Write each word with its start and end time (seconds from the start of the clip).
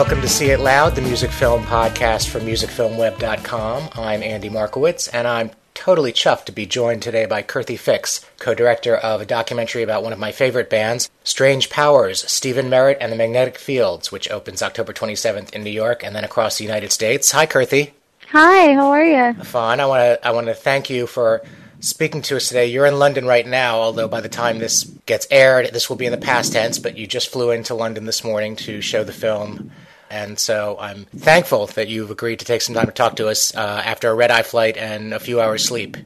Welcome 0.00 0.22
to 0.22 0.28
See 0.30 0.48
It 0.48 0.60
Loud, 0.60 0.94
the 0.94 1.02
music 1.02 1.30
film 1.30 1.62
podcast 1.64 2.28
from 2.28 2.46
musicfilmweb.com. 2.46 3.90
I'm 3.92 4.22
Andy 4.22 4.48
Markowitz, 4.48 5.08
and 5.08 5.28
I'm 5.28 5.50
totally 5.74 6.10
chuffed 6.10 6.46
to 6.46 6.52
be 6.52 6.64
joined 6.64 7.02
today 7.02 7.26
by 7.26 7.42
Kerthy 7.42 7.78
Fix, 7.78 8.24
co 8.38 8.54
director 8.54 8.96
of 8.96 9.20
a 9.20 9.26
documentary 9.26 9.82
about 9.82 10.02
one 10.02 10.14
of 10.14 10.18
my 10.18 10.32
favorite 10.32 10.70
bands, 10.70 11.10
Strange 11.22 11.68
Powers, 11.68 12.24
Stephen 12.32 12.70
Merritt 12.70 12.96
and 12.98 13.12
the 13.12 13.16
Magnetic 13.16 13.58
Fields, 13.58 14.10
which 14.10 14.30
opens 14.30 14.62
October 14.62 14.94
27th 14.94 15.52
in 15.52 15.62
New 15.62 15.70
York 15.70 16.02
and 16.02 16.16
then 16.16 16.24
across 16.24 16.56
the 16.56 16.64
United 16.64 16.92
States. 16.92 17.32
Hi, 17.32 17.44
Kerthy. 17.44 17.90
Hi, 18.28 18.72
how 18.72 18.88
are 18.92 19.04
you? 19.04 19.34
Fine. 19.44 19.80
I 19.80 19.84
want 19.84 20.00
to 20.00 20.26
I 20.26 20.30
want 20.30 20.46
to 20.46 20.54
thank 20.54 20.88
you 20.88 21.06
for 21.06 21.42
speaking 21.80 22.22
to 22.22 22.36
us 22.36 22.48
today. 22.48 22.68
You're 22.68 22.86
in 22.86 22.98
London 22.98 23.26
right 23.26 23.46
now, 23.46 23.80
although 23.80 24.08
by 24.08 24.22
the 24.22 24.30
time 24.30 24.60
this 24.60 24.84
gets 25.04 25.26
aired, 25.30 25.74
this 25.74 25.90
will 25.90 25.96
be 25.96 26.06
in 26.06 26.12
the 26.12 26.16
past 26.16 26.54
tense, 26.54 26.78
but 26.78 26.96
you 26.96 27.06
just 27.06 27.30
flew 27.30 27.50
into 27.50 27.74
London 27.74 28.06
this 28.06 28.24
morning 28.24 28.56
to 28.56 28.80
show 28.80 29.04
the 29.04 29.12
film. 29.12 29.70
And 30.10 30.38
so 30.38 30.76
I'm 30.80 31.04
thankful 31.04 31.66
that 31.68 31.88
you've 31.88 32.10
agreed 32.10 32.40
to 32.40 32.44
take 32.44 32.62
some 32.62 32.74
time 32.74 32.86
to 32.86 32.92
talk 32.92 33.16
to 33.16 33.28
us 33.28 33.54
uh, 33.54 33.82
after 33.84 34.10
a 34.10 34.14
red 34.14 34.30
eye 34.30 34.42
flight 34.42 34.76
and 34.76 35.14
a 35.14 35.20
few 35.20 35.40
hours 35.40 35.64
sleep. 35.64 35.96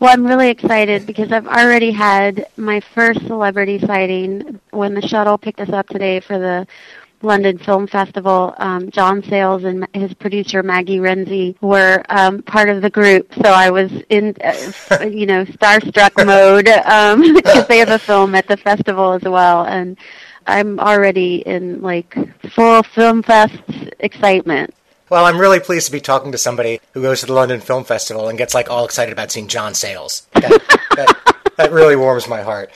Well, 0.00 0.12
I'm 0.12 0.26
really 0.26 0.50
excited 0.50 1.06
because 1.06 1.32
I've 1.32 1.46
already 1.46 1.90
had 1.90 2.46
my 2.58 2.80
first 2.94 3.20
celebrity 3.26 3.78
sighting 3.78 4.60
when 4.70 4.92
the 4.92 5.00
shuttle 5.00 5.38
picked 5.38 5.60
us 5.60 5.70
up 5.70 5.88
today 5.88 6.20
for 6.20 6.38
the 6.38 6.66
London 7.22 7.56
Film 7.58 7.86
Festival. 7.86 8.54
Um, 8.58 8.90
John 8.90 9.22
Sayles 9.22 9.64
and 9.64 9.88
his 9.94 10.12
producer 10.14 10.62
Maggie 10.62 10.98
Renzi 10.98 11.56
were 11.62 12.04
um, 12.10 12.42
part 12.42 12.68
of 12.68 12.82
the 12.82 12.90
group, 12.90 13.32
so 13.34 13.48
I 13.48 13.70
was 13.70 13.90
in, 14.10 14.36
uh, 14.44 15.04
you 15.04 15.24
know, 15.24 15.44
starstruck 15.46 16.24
mode 16.24 16.66
because 16.66 17.56
um, 17.56 17.64
they 17.68 17.78
have 17.78 17.88
a 17.88 17.98
film 17.98 18.34
at 18.34 18.46
the 18.46 18.58
festival 18.58 19.12
as 19.12 19.22
well, 19.22 19.64
and 19.64 19.96
I'm 20.46 20.78
already 20.78 21.36
in 21.36 21.80
like 21.80 22.16
full 22.50 22.82
film 22.82 23.22
fest 23.22 23.62
excitement. 23.98 24.74
Well, 25.10 25.26
I'm 25.26 25.38
really 25.38 25.60
pleased 25.60 25.86
to 25.86 25.92
be 25.92 26.00
talking 26.00 26.32
to 26.32 26.38
somebody 26.38 26.80
who 26.92 27.02
goes 27.02 27.20
to 27.20 27.26
the 27.26 27.34
London 27.34 27.60
Film 27.60 27.84
Festival 27.84 28.28
and 28.28 28.38
gets 28.38 28.54
like 28.54 28.70
all 28.70 28.84
excited 28.84 29.12
about 29.12 29.30
seeing 29.30 29.48
John 29.48 29.74
Sayles. 29.74 30.26
That, 30.32 30.50
that, 30.96 31.52
that 31.56 31.72
really 31.72 31.94
warms 31.94 32.26
my 32.26 32.42
heart. 32.42 32.70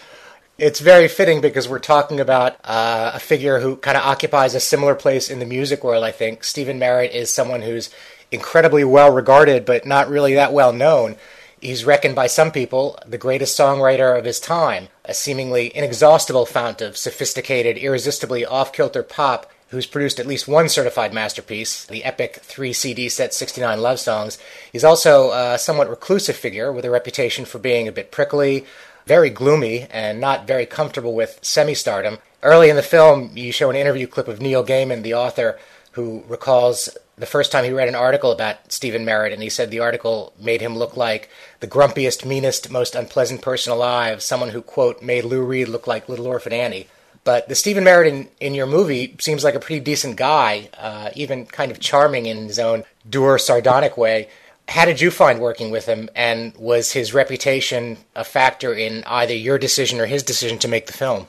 It's 0.58 0.80
very 0.80 1.08
fitting 1.08 1.40
because 1.40 1.68
we're 1.68 1.78
talking 1.78 2.20
about 2.20 2.56
uh, 2.64 3.12
a 3.14 3.18
figure 3.18 3.60
who 3.60 3.76
kind 3.76 3.96
of 3.96 4.04
occupies 4.04 4.54
a 4.54 4.60
similar 4.60 4.94
place 4.94 5.30
in 5.30 5.38
the 5.38 5.46
music 5.46 5.84
world. 5.84 6.04
I 6.04 6.10
think 6.10 6.44
Stephen 6.44 6.78
Merritt 6.78 7.12
is 7.12 7.30
someone 7.30 7.62
who's 7.62 7.90
incredibly 8.30 8.84
well 8.84 9.10
regarded, 9.10 9.64
but 9.64 9.86
not 9.86 10.08
really 10.08 10.34
that 10.34 10.52
well 10.52 10.72
known. 10.72 11.16
He's 11.60 11.84
reckoned 11.84 12.14
by 12.14 12.28
some 12.28 12.50
people 12.50 12.98
the 13.06 13.18
greatest 13.18 13.58
songwriter 13.58 14.18
of 14.18 14.24
his 14.24 14.40
time, 14.40 14.88
a 15.04 15.14
seemingly 15.14 15.74
inexhaustible 15.76 16.46
fount 16.46 16.80
of 16.80 16.96
sophisticated, 16.96 17.78
irresistibly 17.78 18.44
off 18.44 18.72
kilter 18.72 19.02
pop 19.02 19.50
who's 19.70 19.86
produced 19.86 20.18
at 20.18 20.26
least 20.26 20.48
one 20.48 20.68
certified 20.68 21.12
masterpiece, 21.12 21.84
the 21.84 22.04
epic 22.04 22.36
three 22.36 22.72
CD 22.72 23.08
set 23.08 23.34
69 23.34 23.80
Love 23.80 24.00
Songs. 24.00 24.38
He's 24.72 24.84
also 24.84 25.30
a 25.32 25.58
somewhat 25.58 25.90
reclusive 25.90 26.36
figure 26.36 26.72
with 26.72 26.84
a 26.84 26.90
reputation 26.90 27.44
for 27.44 27.58
being 27.58 27.86
a 27.86 27.92
bit 27.92 28.10
prickly, 28.10 28.64
very 29.06 29.30
gloomy, 29.30 29.86
and 29.90 30.20
not 30.20 30.46
very 30.46 30.64
comfortable 30.64 31.14
with 31.14 31.38
semi 31.42 31.74
stardom. 31.74 32.18
Early 32.42 32.70
in 32.70 32.76
the 32.76 32.82
film, 32.82 33.32
you 33.34 33.52
show 33.52 33.68
an 33.68 33.76
interview 33.76 34.06
clip 34.06 34.28
of 34.28 34.40
Neil 34.40 34.64
Gaiman, 34.64 35.02
the 35.02 35.14
author, 35.14 35.58
who 35.92 36.24
recalls 36.28 36.96
the 37.18 37.26
first 37.26 37.52
time 37.52 37.64
he 37.64 37.72
read 37.72 37.88
an 37.88 37.94
article 37.94 38.32
about 38.32 38.72
Stephen 38.72 39.04
Merritt, 39.04 39.32
and 39.32 39.42
he 39.42 39.48
said 39.48 39.70
the 39.70 39.80
article 39.80 40.32
made 40.40 40.60
him 40.60 40.76
look 40.76 40.96
like 40.96 41.28
the 41.60 41.66
grumpiest, 41.66 42.24
meanest, 42.24 42.70
most 42.70 42.94
unpleasant 42.94 43.42
person 43.42 43.72
alive, 43.72 44.22
someone 44.22 44.50
who, 44.50 44.62
quote, 44.62 45.02
made 45.02 45.24
Lou 45.24 45.42
Reed 45.42 45.68
look 45.68 45.86
like 45.86 46.08
Little 46.08 46.26
Orphan 46.26 46.52
Annie. 46.52 46.88
But 47.24 47.48
the 47.48 47.54
Stephen 47.54 47.84
Merritt 47.84 48.12
in, 48.12 48.28
in 48.40 48.54
your 48.54 48.66
movie 48.66 49.16
seems 49.18 49.44
like 49.44 49.54
a 49.54 49.60
pretty 49.60 49.80
decent 49.80 50.16
guy, 50.16 50.70
uh, 50.78 51.10
even 51.14 51.46
kind 51.46 51.70
of 51.70 51.80
charming 51.80 52.26
in 52.26 52.46
his 52.46 52.58
own 52.58 52.84
dour, 53.08 53.38
sardonic 53.38 53.96
way. 53.96 54.28
How 54.68 54.84
did 54.84 55.00
you 55.00 55.10
find 55.10 55.40
working 55.40 55.70
with 55.70 55.86
him, 55.86 56.08
and 56.14 56.54
was 56.56 56.92
his 56.92 57.14
reputation 57.14 57.98
a 58.14 58.24
factor 58.24 58.72
in 58.72 59.02
either 59.06 59.34
your 59.34 59.58
decision 59.58 60.00
or 60.00 60.06
his 60.06 60.22
decision 60.22 60.58
to 60.58 60.68
make 60.68 60.86
the 60.86 60.92
film? 60.92 61.26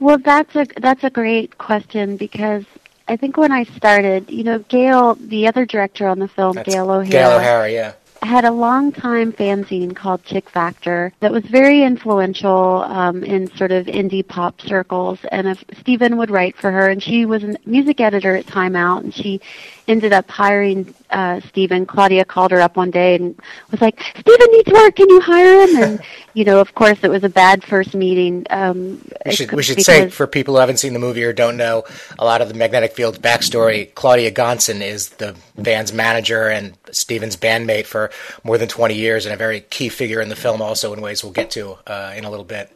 Well, 0.00 0.18
that's 0.18 0.54
a 0.56 0.66
that's 0.80 1.04
a 1.04 1.10
great 1.10 1.58
question 1.58 2.16
because 2.16 2.64
I 3.10 3.16
think 3.16 3.36
when 3.36 3.50
I 3.50 3.64
started, 3.64 4.30
you 4.30 4.44
know, 4.44 4.60
Gail, 4.60 5.16
the 5.16 5.48
other 5.48 5.66
director 5.66 6.06
on 6.06 6.20
the 6.20 6.28
film, 6.28 6.54
That's 6.54 6.72
Gail 6.72 6.88
O'Hara. 6.88 7.08
Gail 7.08 7.32
O'Hara, 7.32 7.70
yeah 7.70 7.92
had 8.22 8.44
a 8.44 8.50
long 8.50 8.92
time 8.92 9.32
fanzine 9.32 9.94
called 9.94 10.22
Chickfactor 10.24 11.12
that 11.20 11.32
was 11.32 11.44
very 11.44 11.82
influential 11.82 12.82
um, 12.84 13.24
in 13.24 13.54
sort 13.56 13.72
of 13.72 13.86
indie 13.86 14.26
pop 14.26 14.60
circles. 14.60 15.18
And 15.32 15.48
if 15.48 15.64
Stephen 15.80 16.16
would 16.18 16.30
write 16.30 16.56
for 16.56 16.70
her, 16.70 16.88
and 16.88 17.02
she 17.02 17.24
was 17.24 17.42
a 17.42 17.56
music 17.64 18.00
editor 18.00 18.36
at 18.36 18.46
Time 18.46 18.76
Out, 18.76 19.02
and 19.02 19.14
she 19.14 19.40
ended 19.90 20.12
up 20.12 20.30
hiring 20.30 20.94
uh, 21.10 21.40
Stephen. 21.40 21.84
Claudia 21.84 22.24
called 22.24 22.52
her 22.52 22.60
up 22.60 22.76
one 22.76 22.90
day 22.90 23.16
and 23.16 23.38
was 23.70 23.80
like, 23.80 24.00
"Stephen 24.16 24.46
needs 24.52 24.70
work. 24.70 24.94
Can 24.94 25.10
you 25.10 25.20
hire 25.20 25.66
him?" 25.66 25.82
And 25.82 26.00
you 26.34 26.44
know, 26.44 26.60
of 26.60 26.74
course, 26.74 26.98
it 27.02 27.10
was 27.10 27.24
a 27.24 27.28
bad 27.28 27.64
first 27.64 27.94
meeting. 27.94 28.46
Um, 28.50 29.04
we 29.26 29.32
should, 29.32 29.52
we 29.52 29.62
should 29.62 29.82
say 29.82 30.08
for 30.08 30.26
people 30.26 30.54
who 30.54 30.60
haven't 30.60 30.78
seen 30.78 30.92
the 30.92 31.00
movie 31.00 31.24
or 31.24 31.32
don't 31.32 31.56
know 31.56 31.84
a 32.18 32.24
lot 32.24 32.40
of 32.40 32.48
the 32.48 32.54
Magnetic 32.54 32.94
Fields 32.94 33.18
backstory. 33.18 33.92
Claudia 33.94 34.30
Gonson 34.30 34.80
is 34.80 35.10
the 35.10 35.36
band's 35.58 35.92
manager 35.92 36.48
and 36.48 36.76
Stephen's 36.92 37.36
bandmate 37.36 37.86
for 37.86 38.10
more 38.44 38.56
than 38.56 38.68
20 38.68 38.94
years, 38.94 39.26
and 39.26 39.34
a 39.34 39.36
very 39.36 39.60
key 39.60 39.88
figure 39.88 40.20
in 40.20 40.28
the 40.28 40.36
film, 40.36 40.62
also 40.62 40.92
in 40.92 41.00
ways 41.00 41.24
we'll 41.24 41.32
get 41.32 41.50
to 41.52 41.76
uh, 41.86 42.14
in 42.16 42.24
a 42.24 42.30
little 42.30 42.44
bit. 42.44 42.70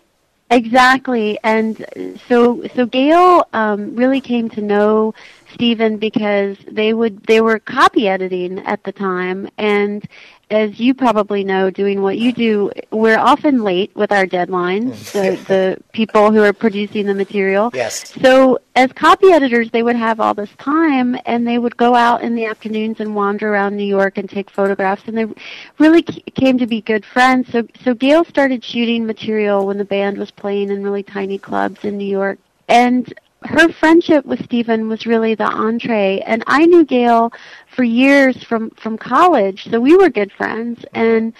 Exactly, 0.54 1.36
and 1.42 1.84
so 2.28 2.62
so 2.76 2.86
Gail 2.86 3.44
um, 3.52 3.96
really 3.96 4.20
came 4.20 4.48
to 4.50 4.60
know 4.60 5.12
Stephen 5.52 5.96
because 5.98 6.56
they 6.70 6.94
would 6.94 7.24
they 7.24 7.40
were 7.40 7.58
copy 7.58 8.06
editing 8.08 8.60
at 8.60 8.84
the 8.84 8.92
time. 8.92 9.48
And 9.58 10.06
as 10.50 10.78
you 10.78 10.94
probably 10.94 11.44
know, 11.44 11.70
doing 11.70 12.02
what 12.02 12.18
you 12.18 12.32
do, 12.32 12.70
we're 12.90 13.18
often 13.18 13.62
late 13.62 13.94
with 13.94 14.12
our 14.12 14.26
deadlines, 14.26 14.90
mm. 14.90 15.12
the, 15.12 15.44
the 15.44 15.82
people 15.92 16.30
who 16.30 16.42
are 16.42 16.52
producing 16.52 17.06
the 17.06 17.14
material. 17.14 17.70
Yes. 17.74 18.12
So 18.20 18.58
as 18.76 18.92
copy 18.92 19.32
editors, 19.32 19.70
they 19.70 19.82
would 19.82 19.96
have 19.96 20.20
all 20.20 20.34
this 20.34 20.50
time, 20.58 21.16
and 21.26 21.46
they 21.46 21.58
would 21.58 21.76
go 21.76 21.94
out 21.94 22.22
in 22.22 22.34
the 22.34 22.44
afternoons 22.44 23.00
and 23.00 23.14
wander 23.14 23.52
around 23.52 23.76
New 23.76 23.84
York 23.84 24.18
and 24.18 24.28
take 24.28 24.50
photographs, 24.50 25.02
and 25.06 25.16
they 25.16 25.26
really 25.78 26.02
came 26.02 26.58
to 26.58 26.66
be 26.66 26.80
good 26.80 27.04
friends. 27.04 27.50
So, 27.50 27.66
so 27.82 27.94
Gail 27.94 28.24
started 28.24 28.64
shooting 28.64 29.06
material 29.06 29.66
when 29.66 29.78
the 29.78 29.84
band 29.84 30.18
was 30.18 30.30
playing 30.30 30.70
in 30.70 30.82
really 30.82 31.02
tiny 31.02 31.38
clubs 31.38 31.84
in 31.84 31.96
New 31.96 32.04
York. 32.04 32.38
And 32.68 33.12
her 33.44 33.70
friendship 33.72 34.24
with 34.24 34.44
Stephen 34.44 34.88
was 34.88 35.06
really 35.06 35.34
the 35.34 35.44
entree, 35.44 36.20
and 36.26 36.42
I 36.46 36.64
knew 36.66 36.84
Gail 36.84 37.32
for 37.74 37.84
years 37.84 38.42
from 38.44 38.70
from 38.70 38.96
college, 38.96 39.68
so 39.70 39.80
we 39.80 39.96
were 39.96 40.08
good 40.08 40.32
friends. 40.32 40.84
And 40.94 41.32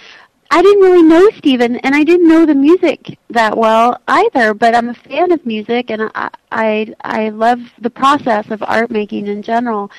I 0.51 0.63
didn't 0.63 0.83
really 0.83 1.03
know 1.03 1.31
Stephen, 1.31 1.77
and 1.77 1.95
I 1.95 2.05
didn't 2.05 2.29
know 2.29 2.47
the 2.47 2.55
music 2.55 3.19
that 3.31 3.57
well 3.57 4.01
either. 4.07 4.55
But 4.55 4.75
I'm 4.75 4.91
a 4.91 4.95
fan 4.95 5.33
of 5.33 5.45
music, 5.47 5.91
and 5.91 6.11
I 6.15 6.31
I, 6.53 6.95
I 7.03 7.31
love 7.31 7.61
the 7.81 7.91
process 7.91 8.51
of 8.51 8.63
art 8.63 8.91
making 8.91 9.27
in 9.27 9.43
general. 9.43 9.91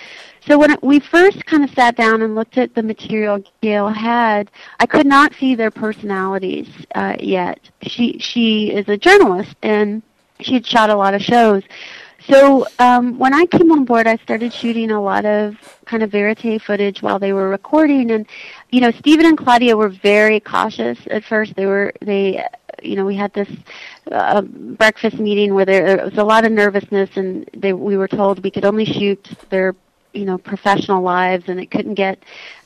So 0.48 0.60
when 0.60 0.78
we 0.84 1.00
first 1.00 1.46
kind 1.48 1.64
of 1.64 1.72
sat 1.72 1.96
down 1.96 2.22
and 2.22 2.36
looked 2.36 2.60
at 2.60 2.76
the 2.76 2.84
material 2.84 3.44
Gail 3.62 3.90
had, 3.90 4.52
I 4.80 4.86
could 4.86 5.08
not 5.08 5.34
see 5.34 5.56
their 5.56 5.72
personalities 5.72 6.70
uh, 6.94 7.16
yet. 7.20 7.60
She 7.82 8.20
she 8.20 8.72
is 8.72 8.88
a 8.88 8.98
journalist 8.98 9.56
and 9.64 10.04
she 10.40 10.54
had 10.54 10.66
shot 10.66 10.90
a 10.90 10.96
lot 10.96 11.14
of 11.14 11.22
shows. 11.22 11.64
So 12.28 12.66
um, 12.80 13.20
when 13.20 13.34
I 13.34 13.46
came 13.46 13.72
on 13.72 13.86
board, 13.86 14.08
I 14.08 14.18
started 14.18 14.52
shooting 14.52 14.90
a 14.90 15.02
lot 15.02 15.26
of 15.26 15.58
kind 15.86 16.02
of 16.02 16.12
verite 16.12 16.62
footage 16.62 17.02
while 17.02 17.20
they 17.20 17.34
were 17.34 17.50
recording, 17.50 18.10
and 18.12 18.26
you 18.72 18.82
know, 18.82 18.92
Stephen 18.92 19.26
and 19.26 19.38
Claudia 19.38 19.78
were 19.78 19.90
very 19.90 20.40
cautious 20.40 20.98
at 21.12 21.24
first. 21.24 21.56
They 21.56 21.68
were 21.68 21.94
they, 22.02 22.44
you 22.82 22.96
know, 22.96 23.06
we 23.06 23.16
had 23.16 23.32
this 23.34 23.50
uh, 24.12 24.42
breakfast 24.42 25.20
meeting 25.20 25.54
where 25.54 25.66
there, 25.66 25.98
there 25.98 26.06
was 26.06 26.18
a 26.18 26.24
lot 26.24 26.46
of 26.46 26.52
nervousness, 26.52 27.12
and 27.16 27.48
they 27.56 27.74
we 27.74 27.96
were 27.96 28.08
told 28.08 28.44
we 28.44 28.52
could 28.52 28.66
only 28.66 28.86
shoot 28.86 29.24
their 29.50 29.76
you 30.14 30.26
know 30.26 30.38
professional 30.40 31.04
lives, 31.04 31.48
and 31.48 31.60
it 31.60 31.70
couldn't 31.70 31.94
get 31.96 32.18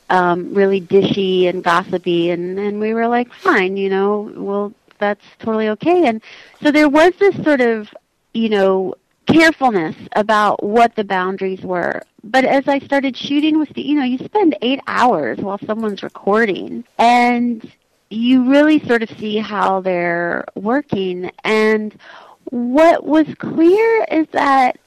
um, 0.08 0.54
really 0.54 0.80
dishy 0.80 1.48
and 1.48 1.62
gossipy, 1.62 2.30
and 2.30 2.58
and 2.58 2.80
we 2.80 2.94
were 2.94 3.08
like, 3.08 3.32
fine, 3.32 3.76
you 3.76 3.90
know, 3.90 4.32
we'll 4.34 4.72
that's 5.00 5.24
totally 5.38 5.68
okay. 5.70 6.06
And 6.06 6.22
so 6.62 6.70
there 6.70 6.88
was 6.88 7.12
this 7.18 7.34
sort 7.42 7.60
of, 7.60 7.92
you 8.32 8.48
know, 8.48 8.94
carefulness 9.26 9.96
about 10.14 10.62
what 10.62 10.94
the 10.96 11.04
boundaries 11.04 11.62
were. 11.62 12.02
But 12.22 12.44
as 12.44 12.68
I 12.68 12.78
started 12.80 13.16
shooting 13.16 13.58
with 13.58 13.70
the, 13.70 13.82
you 13.82 13.94
know, 13.94 14.04
you 14.04 14.18
spend 14.18 14.56
eight 14.62 14.80
hours 14.86 15.38
while 15.38 15.58
someone's 15.66 16.02
recording 16.02 16.84
and 16.98 17.70
you 18.10 18.50
really 18.50 18.84
sort 18.86 19.02
of 19.02 19.10
see 19.18 19.38
how 19.38 19.80
they're 19.80 20.44
working. 20.54 21.30
And 21.44 21.96
what 22.44 23.06
was 23.06 23.26
clear 23.38 24.04
is 24.10 24.26
that 24.32 24.78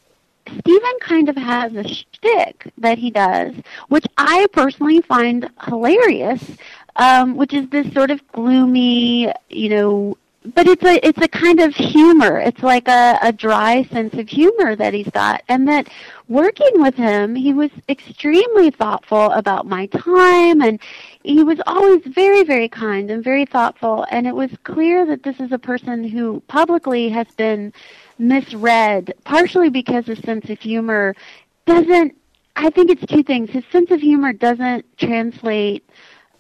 Stephen 0.48 1.00
kind 1.00 1.30
of 1.30 1.38
has 1.38 1.74
a 1.74 1.88
shtick 1.88 2.72
that 2.78 2.98
he 2.98 3.10
does, 3.10 3.56
which 3.88 4.06
I 4.18 4.48
personally 4.52 5.02
find 5.02 5.50
hilarious 5.66 6.44
um, 6.96 7.36
which 7.36 7.54
is 7.54 7.70
this 7.70 7.92
sort 7.94 8.12
of 8.12 8.26
gloomy, 8.32 9.32
you 9.50 9.70
know, 9.70 10.18
but 10.54 10.68
it's 10.68 10.84
a 10.84 11.06
it's 11.08 11.22
a 11.22 11.28
kind 11.28 11.60
of 11.60 11.74
humor. 11.74 12.40
It's 12.40 12.62
like 12.62 12.88
a, 12.88 13.18
a 13.22 13.32
dry 13.32 13.84
sense 13.84 14.14
of 14.16 14.28
humor 14.28 14.76
that 14.76 14.94
he's 14.94 15.10
got, 15.10 15.42
and 15.48 15.68
that 15.70 15.90
working 16.28 16.82
with 16.82 16.96
him, 16.96 17.36
he 17.36 17.54
was 17.54 17.72
extremely 17.88 18.70
thoughtful 18.70 19.32
about 19.32 19.66
my 19.66 19.86
time, 19.88 20.62
and 20.62 20.80
he 21.24 21.44
was 21.44 21.60
always 21.66 22.02
very 22.06 22.44
very 22.44 22.68
kind 22.68 23.10
and 23.10 23.24
very 23.24 23.46
thoughtful. 23.46 24.06
And 24.12 24.28
it 24.28 24.36
was 24.36 24.52
clear 24.64 25.06
that 25.06 25.24
this 25.24 25.40
is 25.40 25.52
a 25.52 25.60
person 25.60 26.04
who 26.04 26.42
publicly 26.48 27.10
has 27.10 27.28
been 27.38 27.72
misread, 28.20 29.14
partially 29.24 29.70
because 29.70 30.06
his 30.06 30.20
sense 30.20 30.50
of 30.50 30.60
humor 30.60 31.16
doesn't. 31.66 32.18
I 32.56 32.70
think 32.70 32.92
it's 32.92 33.06
two 33.06 33.24
things. 33.24 33.50
His 33.50 33.64
sense 33.72 33.92
of 33.92 34.02
humor 34.02 34.34
doesn't 34.34 34.86
translate 34.98 35.84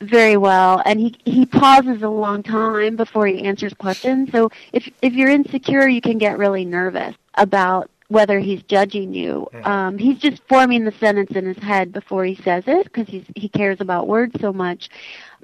very 0.03 0.37
well 0.37 0.81
and 0.85 0.99
he 0.99 1.15
he 1.25 1.45
pauses 1.45 2.01
a 2.01 2.09
long 2.09 2.43
time 2.43 2.95
before 2.95 3.27
he 3.27 3.43
answers 3.43 3.73
questions. 3.73 4.31
So 4.31 4.49
if 4.71 4.89
if 5.01 5.13
you're 5.13 5.29
insecure 5.29 5.87
you 5.87 6.01
can 6.01 6.17
get 6.17 6.37
really 6.37 6.65
nervous 6.65 7.15
about 7.35 7.89
whether 8.09 8.39
he's 8.39 8.61
judging 8.63 9.13
you. 9.13 9.47
Mm-hmm. 9.53 9.67
um 9.67 9.97
he's 9.97 10.19
just 10.19 10.41
forming 10.47 10.85
the 10.85 10.91
sentence 10.93 11.31
in 11.31 11.45
his 11.45 11.57
head 11.57 11.91
before 11.91 12.25
he 12.25 12.35
says 12.35 12.63
it 12.67 12.85
because 12.85 13.07
he's 13.07 13.25
he 13.35 13.49
cares 13.49 13.81
about 13.81 14.07
words 14.07 14.35
so 14.39 14.53
much. 14.53 14.89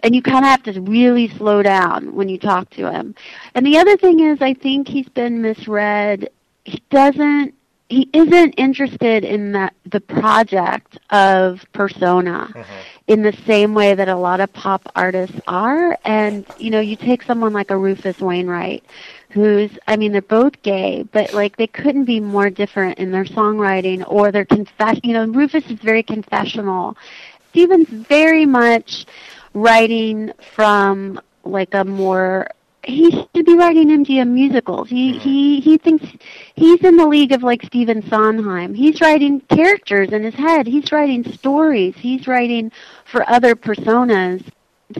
And 0.03 0.15
you 0.15 0.21
kind 0.21 0.45
of 0.45 0.51
have 0.51 0.63
to 0.63 0.81
really 0.81 1.27
slow 1.27 1.61
down 1.61 2.15
when 2.15 2.29
you 2.29 2.37
talk 2.39 2.69
to 2.71 2.89
him. 2.89 3.15
And 3.55 3.65
the 3.65 3.77
other 3.77 3.97
thing 3.97 4.19
is 4.19 4.41
i 4.41 4.53
think 4.53 4.87
he's 4.87 5.09
been 5.09 5.41
misread. 5.41 6.29
He 6.65 6.83
doesn't 6.91 7.55
he 7.89 8.07
isn't 8.13 8.53
interested 8.53 9.25
in 9.25 9.51
the 9.51 9.71
the 9.85 9.99
project 9.99 10.97
of 11.09 11.65
persona 11.73 12.47
mm-hmm. 12.53 12.81
in 13.07 13.23
the 13.23 13.33
same 13.45 13.73
way 13.73 13.95
that 13.95 14.07
a 14.07 14.15
lot 14.15 14.39
of 14.39 14.53
pop 14.53 14.89
artists 14.95 15.39
are 15.47 15.97
and 16.05 16.45
you 16.59 16.69
know 16.69 16.79
you 16.79 16.95
take 16.95 17.23
someone 17.23 17.51
like 17.51 17.71
a 17.71 17.77
Rufus 17.77 18.19
Wainwright 18.19 18.83
who's 19.31 19.71
I 19.87 19.97
mean 19.97 20.11
they're 20.11 20.21
both 20.21 20.61
gay 20.61 21.03
but 21.11 21.33
like 21.33 21.57
they 21.57 21.67
couldn't 21.67 22.05
be 22.05 22.19
more 22.19 22.49
different 22.49 22.99
in 22.99 23.11
their 23.11 23.25
songwriting 23.25 24.03
or 24.07 24.31
their 24.31 24.45
confess 24.45 24.99
you 25.03 25.13
know 25.13 25.25
Rufus 25.25 25.65
is 25.65 25.79
very 25.79 26.03
confessional 26.03 26.95
Stephen's 27.49 27.89
very 27.89 28.45
much 28.45 29.07
writing 29.53 30.31
from 30.53 31.19
like 31.43 31.73
a 31.73 31.83
more 31.83 32.47
he 32.83 33.11
should 33.11 33.45
be 33.45 33.55
writing 33.55 33.89
MGM 33.89 34.29
musicals. 34.29 34.89
He 34.89 35.13
mm-hmm. 35.13 35.19
he 35.19 35.59
he 35.59 35.77
thinks 35.77 36.05
he's 36.55 36.81
in 36.81 36.97
the 36.97 37.07
league 37.07 37.31
of 37.31 37.43
like 37.43 37.63
Stephen 37.63 38.07
Sondheim. 38.09 38.73
He's 38.73 39.01
writing 39.01 39.41
characters 39.41 40.11
in 40.11 40.23
his 40.23 40.35
head. 40.35 40.67
He's 40.67 40.91
writing 40.91 41.23
stories. 41.33 41.95
He's 41.97 42.27
writing 42.27 42.71
for 43.05 43.27
other 43.29 43.55
personas. 43.55 44.43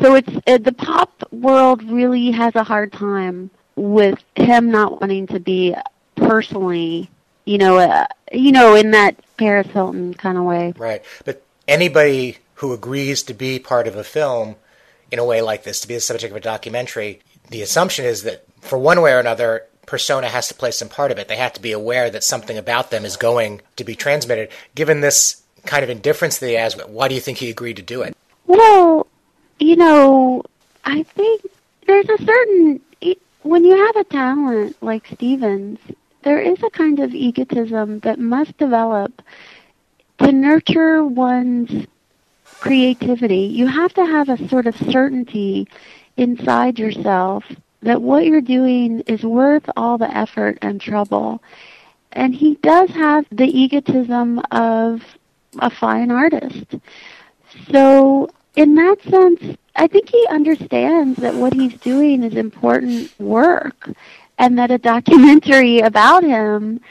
So 0.01 0.15
it's 0.15 0.35
uh, 0.45 0.57
the 0.57 0.73
pop 0.73 1.23
world 1.31 1.83
really 1.83 2.31
has 2.31 2.55
a 2.55 2.63
hard 2.63 2.91
time 2.91 3.49
with 3.75 4.19
him 4.35 4.69
not 4.71 5.01
wanting 5.01 5.27
to 5.27 5.39
be 5.39 5.75
personally, 6.15 7.09
you 7.45 7.57
know, 7.57 7.77
uh, 7.77 8.05
you 8.31 8.51
know, 8.51 8.75
in 8.75 8.91
that 8.91 9.15
Paris 9.37 9.67
Hilton 9.67 10.13
kind 10.13 10.37
of 10.37 10.43
way. 10.43 10.73
Right, 10.77 11.03
but 11.25 11.43
anybody 11.67 12.37
who 12.55 12.73
agrees 12.73 13.23
to 13.23 13.33
be 13.33 13.57
part 13.57 13.87
of 13.87 13.95
a 13.95 14.03
film 14.03 14.57
in 15.11 15.17
a 15.17 15.25
way 15.25 15.41
like 15.41 15.63
this, 15.63 15.81
to 15.81 15.87
be 15.87 15.95
the 15.95 16.01
subject 16.01 16.31
of 16.31 16.37
a 16.37 16.41
documentary, 16.41 17.21
the 17.49 17.61
assumption 17.61 18.05
is 18.05 18.23
that 18.23 18.45
for 18.61 18.77
one 18.77 19.01
way 19.01 19.13
or 19.13 19.19
another, 19.19 19.63
persona 19.85 20.27
has 20.27 20.47
to 20.47 20.53
play 20.53 20.71
some 20.71 20.89
part 20.89 21.11
of 21.11 21.17
it. 21.17 21.27
They 21.27 21.37
have 21.37 21.53
to 21.53 21.61
be 21.61 21.71
aware 21.71 22.09
that 22.09 22.23
something 22.23 22.57
about 22.57 22.91
them 22.91 23.05
is 23.05 23.17
going 23.17 23.61
to 23.75 23.83
be 23.83 23.95
transmitted. 23.95 24.49
Given 24.75 25.01
this 25.01 25.41
kind 25.65 25.83
of 25.83 25.89
indifference 25.89 26.37
that 26.39 26.47
he 26.47 26.53
has, 26.53 26.75
why 26.87 27.07
do 27.07 27.15
you 27.15 27.21
think 27.21 27.39
he 27.39 27.49
agreed 27.49 27.77
to 27.77 27.81
do 27.81 28.01
it? 28.01 28.15
Well, 28.45 29.07
you 29.59 29.75
know, 29.75 30.43
I 30.85 31.03
think 31.03 31.41
there's 31.85 32.09
a 32.09 32.23
certain 32.23 32.81
when 33.43 33.63
you 33.63 33.75
have 33.85 33.95
a 33.95 34.03
talent 34.03 34.75
like 34.81 35.07
Stevens, 35.07 35.79
there 36.23 36.39
is 36.39 36.61
a 36.61 36.69
kind 36.69 36.99
of 36.99 37.13
egotism 37.13 37.99
that 37.99 38.19
must 38.19 38.57
develop 38.57 39.21
to 40.19 40.31
nurture 40.31 41.05
one's 41.05 41.87
creativity. 42.43 43.43
You 43.43 43.67
have 43.67 43.93
to 43.93 44.05
have 44.05 44.27
a 44.27 44.49
sort 44.49 44.67
of 44.67 44.75
certainty 44.75 45.67
inside 46.19 46.77
yourself 46.77 47.43
that 47.81 48.01
what 48.01 48.25
you're 48.25 48.41
doing 48.41 49.01
is 49.01 49.23
worth 49.23 49.63
all 49.77 49.97
the 49.97 50.15
effort 50.15 50.57
and 50.61 50.81
trouble. 50.81 51.41
And 52.11 52.35
he 52.35 52.55
does 52.55 52.89
have 52.91 53.25
the 53.31 53.45
egotism 53.45 54.41
of 54.51 55.01
a 55.59 55.69
fine 55.69 56.11
artist. 56.11 56.75
So, 57.71 58.29
in 58.55 58.75
that 58.75 58.97
sense, 59.03 59.57
I 59.75 59.87
think 59.87 60.09
he 60.09 60.27
understands 60.29 61.19
that 61.19 61.35
what 61.35 61.53
he's 61.53 61.75
doing 61.75 62.23
is 62.23 62.35
important 62.35 63.17
work 63.19 63.89
and 64.37 64.57
that 64.59 64.71
a 64.71 64.77
documentary 64.77 65.79
about 65.91 66.23
him 66.23 66.81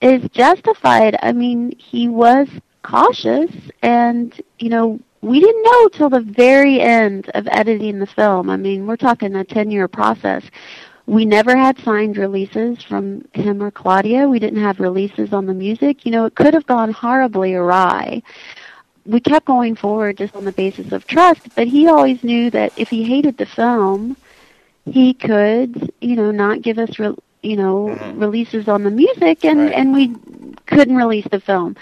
is 0.00 0.22
justified. 0.30 1.16
I 1.22 1.32
mean, 1.32 1.76
he 1.76 2.08
was 2.08 2.48
cautious 2.82 3.50
and, 3.82 4.40
you 4.58 4.70
know, 4.70 5.00
we 5.22 5.40
didn't 5.40 5.62
know 5.62 5.88
till 5.88 6.08
the 6.08 6.20
very 6.20 6.80
end 6.80 7.30
of 7.34 7.46
editing 7.50 7.98
the 7.98 8.06
film. 8.06 8.48
I 8.48 8.56
mean, 8.56 8.86
we're 8.86 8.96
talking 8.96 9.34
a 9.36 9.44
10 9.44 9.70
year 9.70 9.88
process. 9.88 10.42
We 11.06 11.24
never 11.24 11.56
had 11.56 11.78
signed 11.80 12.16
releases 12.16 12.82
from 12.82 13.24
him 13.32 13.62
or 13.62 13.70
Claudia. 13.70 14.28
We 14.28 14.38
didn't 14.38 14.62
have 14.62 14.80
releases 14.80 15.32
on 15.32 15.46
the 15.46 15.54
music. 15.54 16.06
You 16.06 16.12
know, 16.12 16.24
it 16.24 16.34
could 16.34 16.54
have 16.54 16.66
gone 16.66 16.92
horribly 16.92 17.54
awry. 17.54 18.22
We 19.04 19.20
kept 19.20 19.46
going 19.46 19.74
forward 19.74 20.18
just 20.18 20.36
on 20.36 20.44
the 20.44 20.52
basis 20.52 20.92
of 20.92 21.06
trust, 21.06 21.54
but 21.56 21.66
he 21.66 21.88
always 21.88 22.22
knew 22.22 22.50
that 22.50 22.72
if 22.76 22.88
he 22.90 23.02
hated 23.02 23.38
the 23.38 23.46
film, 23.46 24.16
he 24.84 25.14
could, 25.14 25.92
you 26.00 26.16
know, 26.16 26.30
not 26.30 26.62
give 26.62 26.78
us, 26.78 26.98
re- 26.98 27.16
you 27.42 27.56
know, 27.56 27.88
mm-hmm. 27.88 28.20
releases 28.20 28.68
on 28.68 28.84
the 28.84 28.90
music, 28.90 29.44
and 29.44 29.60
right. 29.60 29.72
and 29.72 29.92
we 29.92 30.14
couldn't 30.66 30.96
release 30.96 31.26
the 31.30 31.40
film. 31.40 31.76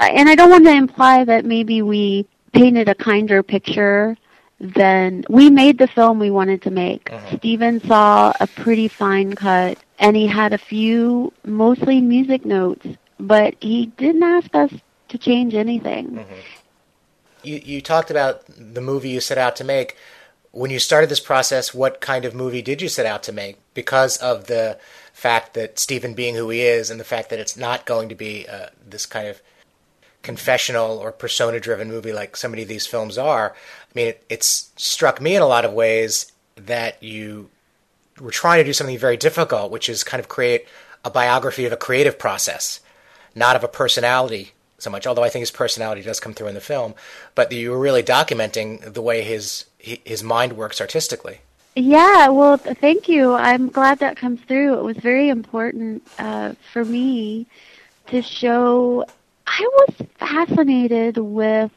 And 0.00 0.28
I 0.28 0.34
don't 0.34 0.50
want 0.50 0.64
to 0.64 0.72
imply 0.72 1.24
that 1.24 1.44
maybe 1.44 1.82
we 1.82 2.26
painted 2.54 2.88
a 2.88 2.94
kinder 2.94 3.42
picture 3.42 4.16
than 4.60 5.24
we 5.28 5.50
made 5.50 5.78
the 5.78 5.86
film 5.86 6.18
we 6.18 6.30
wanted 6.30 6.62
to 6.62 6.70
make. 6.70 7.12
Uh-huh. 7.12 7.36
Stephen 7.36 7.80
saw 7.80 8.32
a 8.40 8.46
pretty 8.46 8.88
fine 8.88 9.34
cut 9.34 9.78
and 9.98 10.16
he 10.16 10.26
had 10.26 10.52
a 10.52 10.58
few 10.58 11.32
mostly 11.44 12.00
music 12.00 12.44
notes, 12.44 12.86
but 13.18 13.54
he 13.60 13.86
didn't 13.86 14.22
ask 14.22 14.54
us 14.54 14.72
to 15.08 15.18
change 15.18 15.54
anything. 15.54 16.10
Mm-hmm. 16.10 16.34
You 17.42 17.60
you 17.62 17.80
talked 17.82 18.10
about 18.10 18.44
the 18.48 18.80
movie 18.80 19.10
you 19.10 19.20
set 19.20 19.38
out 19.38 19.56
to 19.56 19.64
make. 19.64 19.96
When 20.52 20.70
you 20.70 20.78
started 20.78 21.10
this 21.10 21.20
process, 21.20 21.74
what 21.74 22.00
kind 22.00 22.24
of 22.24 22.34
movie 22.34 22.62
did 22.62 22.80
you 22.80 22.88
set 22.88 23.06
out 23.06 23.22
to 23.24 23.32
make? 23.32 23.58
Because 23.74 24.16
of 24.18 24.46
the 24.46 24.78
fact 25.12 25.54
that 25.54 25.78
Stephen 25.78 26.14
being 26.14 26.36
who 26.36 26.48
he 26.48 26.62
is 26.62 26.90
and 26.90 26.98
the 26.98 27.04
fact 27.04 27.28
that 27.30 27.38
it's 27.38 27.56
not 27.56 27.84
going 27.84 28.08
to 28.08 28.14
be 28.14 28.46
uh, 28.48 28.68
this 28.86 29.04
kind 29.04 29.28
of 29.28 29.42
confessional 30.24 30.98
or 30.98 31.12
persona 31.12 31.60
driven 31.60 31.88
movie 31.88 32.12
like 32.12 32.36
so 32.36 32.48
many 32.48 32.62
of 32.62 32.68
these 32.68 32.86
films 32.86 33.16
are, 33.16 33.54
I 33.54 33.92
mean, 33.94 34.08
it, 34.08 34.24
it's 34.28 34.72
struck 34.76 35.20
me 35.20 35.36
in 35.36 35.42
a 35.42 35.46
lot 35.46 35.64
of 35.64 35.72
ways 35.72 36.32
that 36.56 37.00
you 37.02 37.50
were 38.20 38.30
trying 38.30 38.58
to 38.58 38.64
do 38.64 38.72
something 38.72 38.98
very 38.98 39.16
difficult, 39.16 39.70
which 39.70 39.88
is 39.88 40.02
kind 40.02 40.20
of 40.20 40.28
create 40.28 40.66
a 41.04 41.10
biography 41.10 41.66
of 41.66 41.72
a 41.72 41.76
creative 41.76 42.18
process, 42.18 42.80
not 43.34 43.54
of 43.54 43.62
a 43.62 43.68
personality 43.68 44.52
so 44.78 44.90
much. 44.90 45.06
Although 45.06 45.24
I 45.24 45.28
think 45.28 45.42
his 45.42 45.50
personality 45.50 46.02
does 46.02 46.20
come 46.20 46.34
through 46.34 46.48
in 46.48 46.54
the 46.54 46.60
film, 46.60 46.94
but 47.34 47.52
you 47.52 47.70
were 47.70 47.78
really 47.78 48.02
documenting 48.02 48.92
the 48.92 49.02
way 49.02 49.22
his 49.22 49.66
his 49.78 50.22
mind 50.22 50.54
works 50.54 50.80
artistically. 50.80 51.40
Yeah, 51.76 52.28
well, 52.28 52.56
thank 52.56 53.08
you. 53.08 53.34
I'm 53.34 53.68
glad 53.68 53.98
that 53.98 54.16
comes 54.16 54.40
through. 54.42 54.78
It 54.78 54.84
was 54.84 54.96
very 54.96 55.28
important 55.28 56.06
uh, 56.18 56.54
for 56.72 56.84
me 56.84 57.46
to 58.06 58.22
show 58.22 59.04
I 59.46 59.60
was 59.72 60.06
fascinated 60.18 61.16
with 61.18 61.70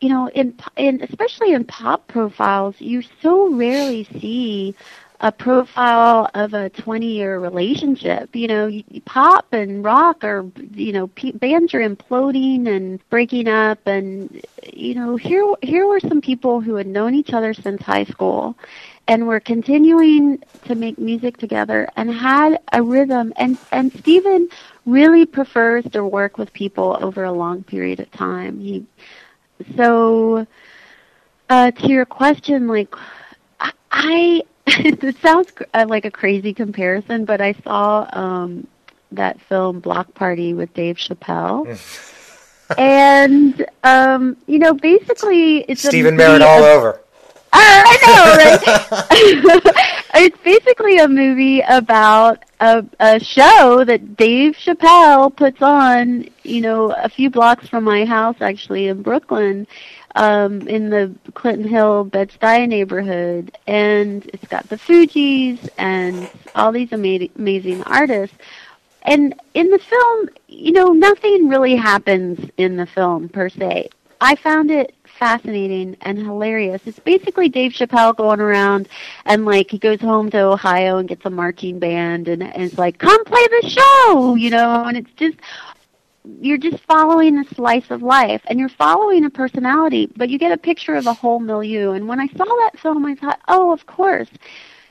you 0.00 0.08
know 0.08 0.28
in 0.30 0.54
in 0.76 1.02
especially 1.02 1.52
in 1.52 1.64
pop 1.64 2.06
profiles 2.08 2.80
you 2.80 3.02
so 3.22 3.52
rarely 3.54 4.04
see 4.20 4.74
a 5.20 5.32
profile 5.32 6.30
of 6.34 6.52
a 6.52 6.68
20 6.70 7.06
year 7.06 7.38
relationship 7.38 8.34
you 8.34 8.46
know 8.46 8.70
pop 9.04 9.46
and 9.52 9.82
rock 9.82 10.22
are 10.24 10.44
you 10.74 10.92
know 10.92 11.06
bands 11.34 11.72
are 11.74 11.80
imploding 11.80 12.68
and 12.68 13.08
breaking 13.08 13.48
up 13.48 13.78
and 13.86 14.42
you 14.72 14.94
know 14.94 15.16
here 15.16 15.44
here 15.62 15.86
were 15.86 16.00
some 16.00 16.20
people 16.20 16.60
who 16.60 16.74
had 16.74 16.86
known 16.86 17.14
each 17.14 17.32
other 17.32 17.54
since 17.54 17.80
high 17.82 18.04
school 18.04 18.56
and 19.08 19.26
were 19.26 19.40
continuing 19.40 20.42
to 20.64 20.74
make 20.74 20.98
music 20.98 21.36
together 21.36 21.88
and 21.96 22.12
had 22.12 22.58
a 22.72 22.82
rhythm 22.82 23.32
and 23.36 23.56
and 23.72 23.92
Stephen 23.94 24.48
really 24.84 25.24
prefers 25.24 25.84
to 25.92 26.04
work 26.04 26.38
with 26.38 26.52
people 26.52 26.98
over 27.00 27.24
a 27.24 27.32
long 27.32 27.62
period 27.62 28.00
of 28.00 28.10
time. 28.10 28.60
He 28.60 28.86
so 29.76 30.46
uh, 31.48 31.70
to 31.70 31.88
your 31.88 32.04
question, 32.04 32.66
like 32.66 32.94
I 33.90 34.42
it 34.78 35.16
sounds 35.18 35.52
uh, 35.74 35.86
like 35.88 36.04
a 36.04 36.10
crazy 36.10 36.52
comparison, 36.52 37.24
but 37.24 37.40
I 37.40 37.52
saw 37.64 38.08
um, 38.12 38.66
that 39.12 39.40
film 39.42 39.80
Block 39.80 40.12
Party 40.14 40.54
with 40.54 40.72
Dave 40.74 40.96
Chappelle. 40.96 41.78
and 42.78 43.64
um, 43.84 44.36
you 44.46 44.58
know, 44.58 44.74
basically, 44.74 45.58
it's 45.68 45.84
a 45.84 45.88
Stephen 45.88 46.16
Merritt 46.16 46.42
all 46.42 46.64
over. 46.64 47.00
I 47.52 47.96
know, 48.06 49.62
right? 49.64 49.96
it's 50.14 50.38
basically 50.42 50.98
a 50.98 51.08
movie 51.08 51.60
about 51.60 52.44
a, 52.60 52.84
a 53.00 53.20
show 53.20 53.84
that 53.84 54.16
Dave 54.16 54.54
Chappelle 54.54 55.34
puts 55.34 55.62
on, 55.62 56.28
you 56.42 56.60
know, 56.60 56.92
a 56.92 57.08
few 57.08 57.30
blocks 57.30 57.68
from 57.68 57.84
my 57.84 58.04
house, 58.04 58.36
actually 58.40 58.88
in 58.88 59.02
Brooklyn, 59.02 59.66
um, 60.16 60.66
in 60.66 60.90
the 60.90 61.14
Clinton 61.34 61.68
Hill 61.68 62.04
Bed 62.04 62.30
Stuy 62.30 62.66
neighborhood, 62.66 63.56
and 63.66 64.28
it's 64.32 64.48
got 64.48 64.68
the 64.68 64.76
Fugees 64.76 65.68
and 65.78 66.28
all 66.54 66.72
these 66.72 66.92
ama- 66.92 67.28
amazing 67.36 67.82
artists. 67.84 68.36
And 69.02 69.40
in 69.54 69.70
the 69.70 69.78
film, 69.78 70.30
you 70.48 70.72
know, 70.72 70.88
nothing 70.88 71.48
really 71.48 71.76
happens 71.76 72.50
in 72.56 72.76
the 72.76 72.86
film 72.86 73.28
per 73.28 73.48
se. 73.48 73.90
I 74.20 74.34
found 74.34 74.70
it 74.70 74.94
fascinating 75.04 75.96
and 76.00 76.18
hilarious. 76.18 76.82
It's 76.86 76.98
basically 76.98 77.48
Dave 77.48 77.72
Chappelle 77.72 78.16
going 78.16 78.40
around 78.40 78.88
and 79.26 79.44
like 79.44 79.70
he 79.70 79.78
goes 79.78 80.00
home 80.00 80.30
to 80.30 80.38
Ohio 80.38 80.98
and 80.98 81.08
gets 81.08 81.24
a 81.24 81.30
marching 81.30 81.78
band 81.78 82.28
and, 82.28 82.42
and 82.42 82.62
it's 82.62 82.78
like, 82.78 82.98
come 82.98 83.24
play 83.24 83.46
the 83.60 83.68
show, 83.68 84.34
you 84.34 84.50
know, 84.50 84.84
and 84.84 84.96
it's 84.96 85.12
just 85.12 85.36
you're 86.40 86.58
just 86.58 86.82
following 86.84 87.38
a 87.38 87.54
slice 87.54 87.90
of 87.90 88.02
life 88.02 88.42
and 88.46 88.58
you're 88.58 88.68
following 88.68 89.24
a 89.24 89.30
personality, 89.30 90.10
but 90.16 90.28
you 90.28 90.38
get 90.38 90.52
a 90.52 90.56
picture 90.56 90.94
of 90.94 91.06
a 91.06 91.12
whole 91.12 91.40
milieu. 91.40 91.92
And 91.92 92.08
when 92.08 92.20
I 92.20 92.26
saw 92.28 92.44
that 92.44 92.72
film, 92.78 93.04
I 93.06 93.14
thought, 93.14 93.40
oh, 93.48 93.72
of 93.72 93.86
course 93.86 94.28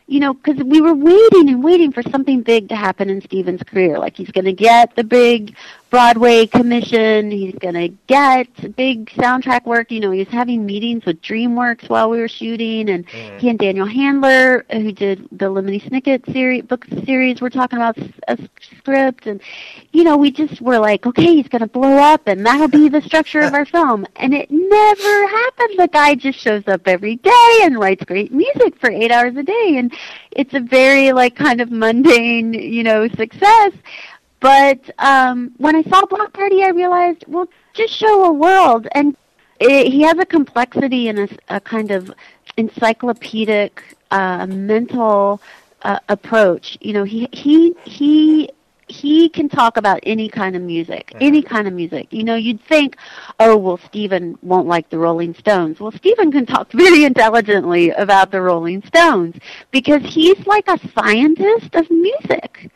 you 0.07 0.19
know, 0.19 0.33
because 0.33 0.63
we 0.63 0.81
were 0.81 0.93
waiting 0.93 1.49
and 1.49 1.63
waiting 1.63 1.91
for 1.91 2.03
something 2.03 2.41
big 2.41 2.69
to 2.69 2.75
happen 2.75 3.09
in 3.09 3.21
Stephen's 3.21 3.63
career. 3.63 3.97
Like 3.97 4.15
he's 4.15 4.31
going 4.31 4.45
to 4.45 4.53
get 4.53 4.95
the 4.95 5.03
big 5.03 5.55
Broadway 5.89 6.45
commission. 6.47 7.31
He's 7.31 7.55
going 7.55 7.75
to 7.75 7.89
get 8.07 8.75
big 8.75 9.09
soundtrack 9.11 9.65
work. 9.65 9.91
You 9.91 9.99
know, 9.99 10.11
he 10.11 10.19
was 10.19 10.27
having 10.27 10.65
meetings 10.65 11.05
with 11.05 11.21
DreamWorks 11.21 11.89
while 11.89 12.09
we 12.09 12.19
were 12.19 12.27
shooting, 12.27 12.89
and 12.89 13.07
mm. 13.07 13.39
he 13.39 13.49
and 13.49 13.59
Daniel 13.59 13.85
Handler, 13.85 14.65
who 14.71 14.91
did 14.91 15.27
the 15.31 15.45
Lemony 15.45 15.81
Snicket 15.81 16.31
series, 16.33 16.63
book 16.63 16.85
series, 17.05 17.39
were 17.39 17.49
talking 17.49 17.77
about 17.77 17.97
a 18.27 18.37
script, 18.79 19.27
and 19.27 19.41
you 19.93 20.03
know, 20.03 20.17
we 20.17 20.31
just 20.31 20.61
were 20.61 20.79
like, 20.79 21.05
okay, 21.05 21.35
he's 21.35 21.47
going 21.47 21.61
to 21.61 21.67
blow 21.67 21.97
up, 21.97 22.27
and 22.27 22.45
that'll 22.45 22.67
be 22.67 22.89
the 22.89 23.01
structure 23.01 23.39
of 23.39 23.53
our 23.53 23.65
film. 23.75 24.05
And 24.17 24.33
it 24.33 24.49
never 24.51 25.27
happened. 25.27 25.79
The 25.79 25.89
guy 25.91 26.15
just 26.15 26.39
shows 26.39 26.67
up 26.67 26.87
every 26.87 27.15
day 27.17 27.59
and 27.61 27.79
writes 27.79 28.03
great 28.05 28.31
music 28.31 28.77
for 28.79 28.89
eight 28.89 29.11
hours 29.11 29.35
a 29.37 29.43
day, 29.43 29.75
and 29.77 29.93
it's 30.31 30.53
a 30.53 30.59
very 30.59 31.13
like 31.13 31.35
kind 31.35 31.61
of 31.61 31.71
mundane, 31.71 32.53
you 32.53 32.83
know, 32.83 33.07
success. 33.09 33.71
But 34.45 34.91
um, 34.99 35.53
when 35.57 35.75
I 35.75 35.81
saw 35.81 36.05
Block 36.05 36.31
Party, 36.31 36.61
I 36.61 36.69
realized, 36.69 37.23
well, 37.27 37.49
just 37.73 37.95
show 37.95 38.25
a 38.25 38.31
world, 38.31 38.87
and 38.91 39.17
it, 39.59 39.91
he 39.91 40.03
has 40.03 40.19
a 40.19 40.25
complexity 40.25 41.07
and 41.07 41.17
a, 41.17 41.55
a 41.55 41.59
kind 41.59 41.89
of 41.89 42.13
encyclopedic 42.55 43.81
uh, 44.11 44.45
mental 44.45 45.41
uh, 45.81 45.97
approach. 46.09 46.77
You 46.79 46.93
know, 46.93 47.03
he 47.05 47.27
he 47.31 47.73
he 47.85 48.51
he 48.87 49.29
can 49.29 49.49
talk 49.49 49.77
about 49.77 49.99
any 50.03 50.29
kind 50.29 50.55
of 50.55 50.61
music, 50.61 51.07
mm-hmm. 51.07 51.23
any 51.23 51.41
kind 51.41 51.67
of 51.67 51.73
music. 51.73 52.13
You 52.13 52.23
know, 52.23 52.35
you'd 52.35 52.61
think, 52.65 52.97
oh, 53.39 53.57
well, 53.57 53.77
Stephen 53.77 54.37
won't 54.43 54.67
like 54.67 54.91
the 54.91 54.99
Rolling 54.99 55.33
Stones. 55.33 55.79
Well, 55.79 55.91
Stephen 55.91 56.31
can 56.31 56.45
talk 56.45 56.71
very 56.71 57.03
intelligently 57.03 57.89
about 57.89 58.29
the 58.29 58.43
Rolling 58.43 58.83
Stones 58.83 59.37
because 59.71 60.03
he's 60.03 60.45
like 60.45 60.67
a 60.67 60.77
scientist 60.89 61.73
of 61.73 61.89
music. 61.89 62.69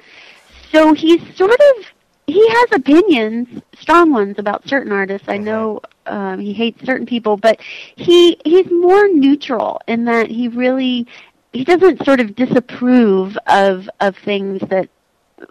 So 0.71 0.93
he's 0.93 1.21
sort 1.35 1.59
of 1.59 1.85
he 2.27 2.47
has 2.47 2.71
opinions, 2.73 3.61
strong 3.79 4.11
ones 4.11 4.37
about 4.37 4.67
certain 4.67 4.91
artists. 4.91 5.27
I 5.27 5.35
mm-hmm. 5.35 5.45
know 5.45 5.81
um, 6.05 6.39
he 6.39 6.53
hates 6.53 6.83
certain 6.85 7.05
people, 7.05 7.37
but 7.37 7.59
he 7.95 8.37
he's 8.45 8.69
more 8.71 9.07
neutral 9.09 9.81
in 9.87 10.05
that 10.05 10.29
he 10.29 10.47
really 10.47 11.07
he 11.53 11.63
doesn't 11.63 12.05
sort 12.05 12.19
of 12.19 12.35
disapprove 12.35 13.37
of 13.47 13.89
of 13.99 14.17
things 14.17 14.61
that 14.69 14.89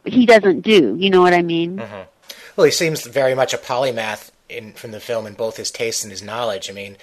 he 0.05 0.27
doesn't 0.27 0.61
do. 0.61 0.97
You 0.99 1.11
know 1.11 1.23
what 1.23 1.35
I 1.35 1.43
mean? 1.43 1.79
Mm-hmm. 1.79 2.03
Well, 2.57 2.65
he 2.65 2.71
seems 2.71 3.07
very 3.07 3.35
much 3.35 3.55
a 3.55 3.59
polymath 3.59 4.31
in 4.49 4.73
from 4.73 4.91
the 4.93 5.01
film 5.01 5.27
in 5.27 5.35
both 5.35 5.57
his 5.57 5.71
taste 5.71 6.05
and 6.05 6.11
his 6.11 6.23
knowledge. 6.23 6.71
I 6.71 6.73
mean, 6.73 6.97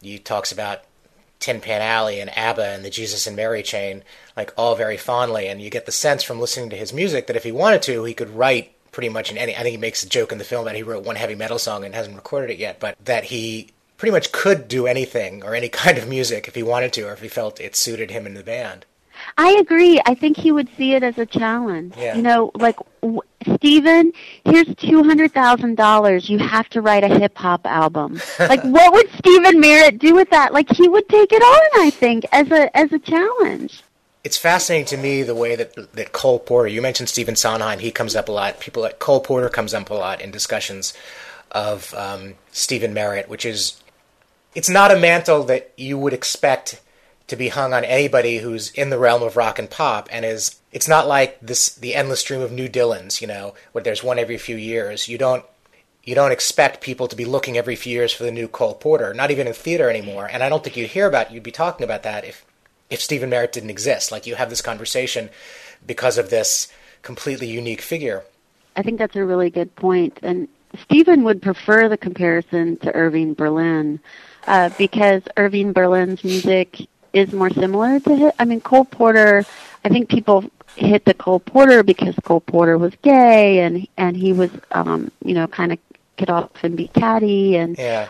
he 0.00 0.18
talks 0.18 0.52
about 0.52 0.82
Tin 1.40 1.60
Pan 1.60 1.82
Alley 1.82 2.20
and 2.20 2.36
ABBA 2.36 2.66
and 2.66 2.84
the 2.84 2.90
Jesus 2.90 3.26
and 3.26 3.36
Mary 3.36 3.62
chain, 3.62 4.02
like 4.36 4.52
all 4.56 4.74
very 4.74 4.96
fondly, 4.96 5.48
and 5.48 5.62
you 5.62 5.70
get 5.70 5.86
the 5.86 5.92
sense 5.92 6.22
from 6.22 6.40
listening 6.40 6.70
to 6.70 6.76
his 6.76 6.92
music 6.92 7.26
that 7.26 7.36
if 7.36 7.44
he 7.44 7.52
wanted 7.52 7.82
to, 7.82 8.04
he 8.04 8.14
could 8.14 8.30
write 8.30 8.72
pretty 8.92 9.08
much 9.08 9.30
in 9.30 9.38
any. 9.38 9.54
I 9.54 9.60
think 9.62 9.72
he 9.72 9.76
makes 9.76 10.02
a 10.02 10.08
joke 10.08 10.32
in 10.32 10.38
the 10.38 10.44
film 10.44 10.64
that 10.66 10.76
he 10.76 10.82
wrote 10.82 11.04
one 11.04 11.16
heavy 11.16 11.34
metal 11.34 11.58
song 11.58 11.84
and 11.84 11.94
hasn't 11.94 12.16
recorded 12.16 12.50
it 12.50 12.58
yet, 12.58 12.80
but 12.80 12.96
that 13.04 13.24
he 13.24 13.70
pretty 13.96 14.12
much 14.12 14.32
could 14.32 14.68
do 14.68 14.86
anything 14.86 15.42
or 15.42 15.54
any 15.54 15.68
kind 15.84 15.98
of 15.98 16.08
music 16.08 16.48
if 16.48 16.54
he 16.54 16.62
wanted 16.62 16.92
to 16.94 17.02
or 17.02 17.12
if 17.12 17.20
he 17.20 17.28
felt 17.28 17.60
it 17.60 17.76
suited 17.76 18.10
him 18.10 18.26
in 18.26 18.34
the 18.34 18.42
band. 18.42 18.84
I 19.38 19.52
agree. 19.52 20.00
I 20.04 20.14
think 20.14 20.36
he 20.36 20.52
would 20.52 20.68
see 20.76 20.92
it 20.94 21.02
as 21.02 21.16
a 21.18 21.26
challenge. 21.26 21.94
Yeah. 21.96 22.16
You 22.16 22.22
know, 22.22 22.50
like 22.54 22.76
w- 23.00 23.22
Stephen, 23.54 24.12
here's 24.44 24.72
two 24.76 25.02
hundred 25.02 25.32
thousand 25.32 25.76
dollars. 25.76 26.28
You 26.28 26.38
have 26.38 26.68
to 26.70 26.82
write 26.82 27.02
a 27.04 27.08
hip 27.08 27.36
hop 27.36 27.66
album. 27.66 28.20
like, 28.38 28.62
what 28.62 28.92
would 28.92 29.10
Stephen 29.18 29.58
Merritt 29.58 29.98
do 29.98 30.14
with 30.14 30.30
that? 30.30 30.52
Like, 30.52 30.70
he 30.70 30.88
would 30.88 31.08
take 31.08 31.32
it 31.32 31.42
on. 31.42 31.86
I 31.86 31.90
think 31.90 32.24
as 32.32 32.50
a 32.50 32.74
as 32.76 32.92
a 32.92 32.98
challenge. 32.98 33.82
It's 34.26 34.36
fascinating 34.36 34.86
to 34.86 34.96
me 34.96 35.22
the 35.22 35.36
way 35.36 35.54
that 35.54 35.92
that 35.92 36.10
Cole 36.10 36.40
Porter. 36.40 36.66
You 36.68 36.82
mentioned 36.82 37.08
Stephen 37.08 37.36
Sondheim. 37.36 37.78
He 37.78 37.92
comes 37.92 38.16
up 38.16 38.28
a 38.28 38.32
lot. 38.32 38.58
People 38.58 38.82
like 38.82 38.98
Cole 38.98 39.20
Porter 39.20 39.48
comes 39.48 39.72
up 39.72 39.88
a 39.88 39.94
lot 39.94 40.20
in 40.20 40.32
discussions 40.32 40.94
of 41.52 41.94
um, 41.94 42.34
Stephen 42.50 42.92
Merritt, 42.92 43.28
which 43.28 43.46
is 43.46 43.80
it's 44.52 44.68
not 44.68 44.90
a 44.90 44.98
mantle 44.98 45.44
that 45.44 45.72
you 45.76 45.96
would 45.96 46.12
expect 46.12 46.82
to 47.28 47.36
be 47.36 47.50
hung 47.50 47.72
on 47.72 47.84
anybody 47.84 48.38
who's 48.38 48.72
in 48.72 48.90
the 48.90 48.98
realm 48.98 49.22
of 49.22 49.36
rock 49.36 49.60
and 49.60 49.70
pop 49.70 50.08
and 50.10 50.24
is 50.24 50.58
it's 50.72 50.88
not 50.88 51.06
like 51.06 51.38
this 51.38 51.76
the 51.76 51.94
endless 51.94 52.18
stream 52.18 52.40
of 52.40 52.50
new 52.50 52.68
Dylans, 52.68 53.20
you 53.20 53.28
know, 53.28 53.54
where 53.70 53.84
there's 53.84 54.02
one 54.02 54.18
every 54.18 54.38
few 54.38 54.56
years. 54.56 55.06
You 55.06 55.18
don't 55.18 55.44
you 56.02 56.16
don't 56.16 56.32
expect 56.32 56.80
people 56.80 57.06
to 57.06 57.14
be 57.14 57.24
looking 57.24 57.56
every 57.56 57.76
few 57.76 57.92
years 57.92 58.12
for 58.12 58.24
the 58.24 58.32
new 58.32 58.48
Cole 58.48 58.74
Porter, 58.74 59.14
not 59.14 59.30
even 59.30 59.46
in 59.46 59.52
theater 59.52 59.88
anymore. 59.88 60.28
And 60.28 60.42
I 60.42 60.48
don't 60.48 60.64
think 60.64 60.76
you'd 60.76 60.90
hear 60.90 61.06
about 61.06 61.30
you'd 61.30 61.44
be 61.44 61.52
talking 61.52 61.84
about 61.84 62.02
that 62.02 62.24
if 62.24 62.44
if 62.90 63.00
Stephen 63.00 63.30
Merritt 63.30 63.52
didn't 63.52 63.70
exist. 63.70 64.12
Like 64.12 64.26
you 64.26 64.34
have 64.36 64.50
this 64.50 64.62
conversation 64.62 65.30
because 65.86 66.18
of 66.18 66.30
this 66.30 66.72
completely 67.02 67.48
unique 67.48 67.80
figure. 67.80 68.24
I 68.76 68.82
think 68.82 68.98
that's 68.98 69.16
a 69.16 69.24
really 69.24 69.50
good 69.50 69.74
point. 69.76 70.18
And 70.22 70.48
Stephen 70.82 71.24
would 71.24 71.40
prefer 71.40 71.88
the 71.88 71.96
comparison 71.96 72.76
to 72.78 72.94
Irving 72.94 73.34
Berlin 73.34 74.00
uh, 74.46 74.70
because 74.76 75.22
Irving 75.36 75.72
Berlin's 75.72 76.22
music 76.22 76.86
is 77.12 77.32
more 77.32 77.50
similar 77.50 77.98
to 78.00 78.16
hit. 78.16 78.34
I 78.38 78.44
mean, 78.44 78.60
Cole 78.60 78.84
Porter. 78.84 79.44
I 79.84 79.88
think 79.88 80.08
people 80.08 80.44
hit 80.74 81.04
the 81.04 81.14
Cole 81.14 81.40
Porter 81.40 81.82
because 81.82 82.14
Cole 82.24 82.40
Porter 82.40 82.76
was 82.76 82.92
gay 83.02 83.60
and 83.60 83.86
and 83.96 84.16
he 84.16 84.32
was, 84.32 84.50
um, 84.72 85.10
you 85.24 85.32
know, 85.32 85.46
kind 85.46 85.72
of 85.72 85.78
get 86.16 86.30
off 86.30 86.50
and 86.62 86.76
be 86.76 86.88
catty 86.88 87.56
and. 87.56 87.76
Yeah. 87.78 88.08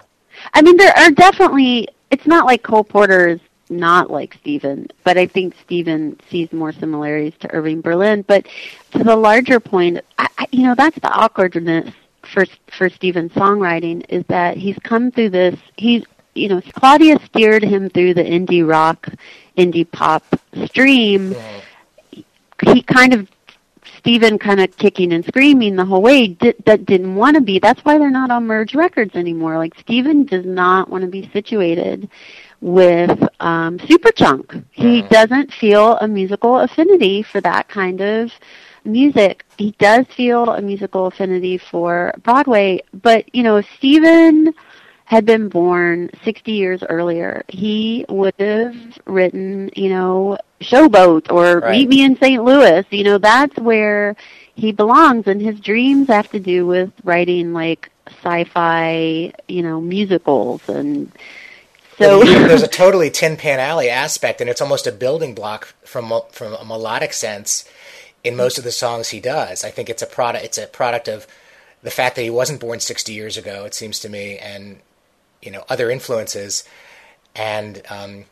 I 0.52 0.62
mean, 0.62 0.76
there 0.76 0.92
are 0.96 1.10
definitely. 1.10 1.88
It's 2.10 2.26
not 2.26 2.46
like 2.46 2.62
Cole 2.62 2.84
Porter 2.84 3.28
is 3.28 3.40
not 3.68 4.10
like 4.10 4.34
Stephen, 4.40 4.88
but 5.04 5.18
I 5.18 5.26
think 5.26 5.54
Stephen 5.64 6.18
sees 6.30 6.52
more 6.52 6.72
similarities 6.72 7.34
to 7.40 7.52
Irving 7.52 7.80
Berlin. 7.80 8.22
But 8.22 8.46
to 8.92 9.04
the 9.04 9.16
larger 9.16 9.60
point, 9.60 10.00
I, 10.18 10.28
I, 10.38 10.46
you 10.50 10.64
know, 10.64 10.74
that's 10.74 10.98
the 11.00 11.10
awkwardness 11.10 11.92
for 12.32 12.44
for 12.76 12.88
Stephen's 12.88 13.32
songwriting 13.32 14.04
is 14.08 14.24
that 14.28 14.56
he's 14.56 14.78
come 14.82 15.10
through 15.10 15.30
this. 15.30 15.58
He's 15.76 16.04
you 16.34 16.48
know, 16.48 16.60
Claudia 16.74 17.18
steered 17.24 17.62
him 17.62 17.88
through 17.88 18.14
the 18.14 18.22
indie 18.22 18.66
rock, 18.66 19.08
indie 19.56 19.90
pop 19.90 20.22
stream. 20.66 21.32
Yeah. 21.32 21.60
He 22.62 22.82
kind 22.82 23.14
of 23.14 23.28
Stephen 23.98 24.38
kind 24.38 24.60
of 24.60 24.76
kicking 24.76 25.12
and 25.12 25.24
screaming 25.24 25.76
the 25.76 25.84
whole 25.84 26.02
way 26.02 26.28
did, 26.28 26.56
that 26.64 26.86
didn't 26.86 27.16
want 27.16 27.34
to 27.34 27.40
be. 27.40 27.58
That's 27.58 27.84
why 27.84 27.98
they're 27.98 28.10
not 28.10 28.30
on 28.30 28.46
Merge 28.46 28.74
Records 28.74 29.14
anymore. 29.16 29.58
Like 29.58 29.78
Stephen 29.78 30.24
does 30.24 30.44
not 30.44 30.88
want 30.88 31.02
to 31.02 31.08
be 31.08 31.28
situated 31.32 32.08
with 32.60 33.10
um, 33.40 33.78
Superchunk. 33.78 34.64
He 34.72 35.02
doesn't 35.02 35.52
feel 35.52 35.96
a 35.98 36.08
musical 36.08 36.60
affinity 36.60 37.22
for 37.22 37.40
that 37.40 37.68
kind 37.68 38.00
of 38.00 38.32
music. 38.84 39.44
He 39.58 39.72
does 39.78 40.06
feel 40.06 40.50
a 40.50 40.62
musical 40.62 41.06
affinity 41.06 41.58
for 41.58 42.14
Broadway, 42.22 42.80
but 42.92 43.34
you 43.34 43.42
know, 43.42 43.60
Stephen 43.76 44.54
had 45.06 45.24
been 45.24 45.48
born 45.48 46.10
60 46.24 46.50
years 46.50 46.82
earlier, 46.88 47.44
he 47.46 48.04
would 48.08 48.34
have 48.40 48.74
written, 49.06 49.70
you 49.76 49.88
know, 49.88 50.36
Showboat 50.60 51.30
or 51.30 51.60
right. 51.60 51.70
Meet 51.70 51.88
Me 51.88 52.02
in 52.02 52.16
St. 52.16 52.42
Louis. 52.42 52.84
You 52.90 53.04
know, 53.04 53.18
that's 53.18 53.56
where 53.56 54.16
he 54.56 54.72
belongs, 54.72 55.28
and 55.28 55.40
his 55.40 55.60
dreams 55.60 56.08
have 56.08 56.28
to 56.32 56.40
do 56.40 56.66
with 56.66 56.90
writing 57.04 57.52
like 57.52 57.88
sci-fi, 58.08 59.32
you 59.48 59.62
know, 59.62 59.80
musicals 59.80 60.68
and. 60.68 61.10
So 61.98 62.22
there's 62.22 62.62
a 62.62 62.68
totally 62.82 63.10
Tin 63.10 63.36
Pan 63.36 63.58
Alley 63.58 63.88
aspect, 63.88 64.40
and 64.40 64.50
it's 64.50 64.60
almost 64.60 64.86
a 64.86 64.92
building 64.92 65.34
block 65.34 65.74
from 65.84 66.12
from 66.30 66.54
a 66.54 66.64
melodic 66.64 67.12
sense 67.12 67.68
in 68.22 68.36
most 68.36 68.58
of 68.58 68.64
the 68.64 68.72
songs 68.72 69.08
he 69.08 69.20
does. 69.20 69.64
I 69.64 69.70
think 69.70 69.88
it's 69.88 70.02
a 70.02 70.06
product. 70.06 70.44
It's 70.44 70.58
a 70.58 70.66
product 70.66 71.08
of 71.08 71.26
the 71.82 71.90
fact 71.90 72.16
that 72.16 72.22
he 72.22 72.30
wasn't 72.30 72.60
born 72.60 72.80
60 72.80 73.12
years 73.12 73.36
ago. 73.36 73.64
It 73.64 73.74
seems 73.74 74.00
to 74.00 74.08
me, 74.08 74.38
and 74.38 74.80
you 75.40 75.50
know 75.50 75.64
other 75.68 75.90
influences, 75.90 76.64
and 77.34 77.82
um, 77.88 78.24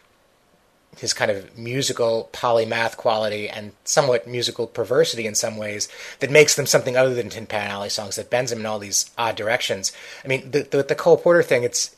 his 0.98 1.14
kind 1.14 1.30
of 1.30 1.56
musical 1.56 2.28
polymath 2.32 2.96
quality 2.98 3.48
and 3.48 3.72
somewhat 3.84 4.26
musical 4.26 4.66
perversity 4.66 5.26
in 5.26 5.34
some 5.34 5.56
ways 5.56 5.88
that 6.20 6.30
makes 6.30 6.54
them 6.54 6.66
something 6.66 6.96
other 6.96 7.14
than 7.14 7.30
Tin 7.30 7.46
Pan 7.46 7.70
Alley 7.70 7.88
songs 7.88 8.16
that 8.16 8.30
bends 8.30 8.50
them 8.50 8.60
in 8.60 8.66
all 8.66 8.78
these 8.78 9.10
odd 9.16 9.36
directions. 9.36 9.92
I 10.22 10.28
mean, 10.28 10.50
the, 10.50 10.62
the, 10.62 10.82
the 10.82 10.94
Cole 10.94 11.16
Porter 11.16 11.42
thing, 11.42 11.64
it's 11.64 11.96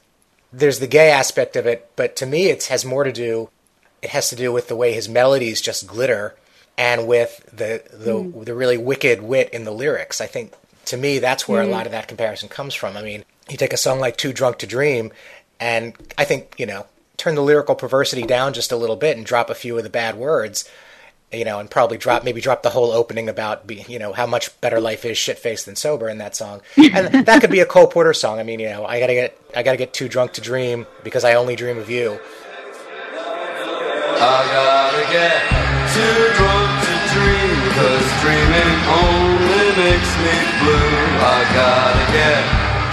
there's 0.56 0.78
the 0.78 0.86
gay 0.86 1.10
aspect 1.10 1.54
of 1.54 1.66
it, 1.66 1.90
but 1.96 2.16
to 2.16 2.26
me, 2.26 2.46
it 2.46 2.64
has 2.64 2.84
more 2.84 3.04
to 3.04 3.12
do. 3.12 3.50
It 4.00 4.10
has 4.10 4.30
to 4.30 4.36
do 4.36 4.52
with 4.52 4.68
the 4.68 4.76
way 4.76 4.92
his 4.92 5.08
melodies 5.08 5.60
just 5.60 5.86
glitter, 5.86 6.34
and 6.78 7.06
with 7.06 7.44
the 7.52 7.82
the 7.92 8.12
mm. 8.12 8.44
the 8.44 8.54
really 8.54 8.78
wicked 8.78 9.22
wit 9.22 9.50
in 9.50 9.64
the 9.64 9.70
lyrics. 9.70 10.20
I 10.20 10.26
think 10.26 10.54
to 10.86 10.96
me, 10.96 11.18
that's 11.18 11.46
where 11.46 11.62
mm. 11.62 11.68
a 11.68 11.70
lot 11.70 11.86
of 11.86 11.92
that 11.92 12.08
comparison 12.08 12.48
comes 12.48 12.74
from. 12.74 12.96
I 12.96 13.02
mean, 13.02 13.24
you 13.50 13.56
take 13.56 13.74
a 13.74 13.78
song 13.78 14.00
like 14.00 14.16
"Too 14.16 14.32
Drunk 14.32 14.58
to 14.58 14.66
Dream," 14.66 15.12
and 15.60 15.94
I 16.16 16.24
think 16.24 16.54
you 16.58 16.66
know 16.66 16.86
turn 17.18 17.34
the 17.34 17.42
lyrical 17.42 17.74
perversity 17.74 18.22
down 18.22 18.54
just 18.54 18.72
a 18.72 18.76
little 18.76 18.96
bit 18.96 19.16
and 19.16 19.26
drop 19.26 19.50
a 19.50 19.54
few 19.54 19.76
of 19.76 19.84
the 19.84 19.90
bad 19.90 20.16
words 20.16 20.68
you 21.32 21.44
know, 21.44 21.58
and 21.58 21.70
probably 21.70 21.98
drop 21.98 22.24
maybe 22.24 22.40
drop 22.40 22.62
the 22.62 22.70
whole 22.70 22.92
opening 22.92 23.28
about 23.28 23.66
be, 23.66 23.84
you 23.88 23.98
know 23.98 24.12
how 24.12 24.26
much 24.26 24.58
better 24.60 24.80
life 24.80 25.04
is 25.04 25.18
shit 25.18 25.38
faced 25.38 25.66
than 25.66 25.74
sober 25.76 26.08
in 26.08 26.18
that 26.18 26.36
song, 26.36 26.62
and 26.76 27.26
that 27.26 27.40
could 27.40 27.50
be 27.50 27.60
a 27.60 27.66
Cole 27.66 27.88
Porter 27.88 28.14
song. 28.14 28.38
I 28.38 28.42
mean, 28.44 28.60
you 28.60 28.68
know, 28.68 28.86
I 28.86 29.00
gotta 29.00 29.14
get 29.14 29.38
I 29.54 29.62
gotta 29.62 29.76
get 29.76 29.92
too 29.92 30.08
drunk 30.08 30.32
to 30.34 30.40
dream 30.40 30.86
because 31.02 31.24
I 31.24 31.34
only 31.34 31.56
dream 31.56 31.78
of 31.78 31.90
you. 31.90 32.18
I 34.16 34.48
gotta 34.48 35.04
get 35.12 35.42
too 35.92 36.18
drunk 36.38 36.70
to 36.86 36.94
dream 37.10 37.52
because 37.68 38.06
dreaming 38.22 38.74
only 38.86 39.66
makes 39.82 40.12
me 40.22 40.34
blue. 40.62 40.94
I 41.20 41.42
gotta 41.52 42.06
get 42.14 42.42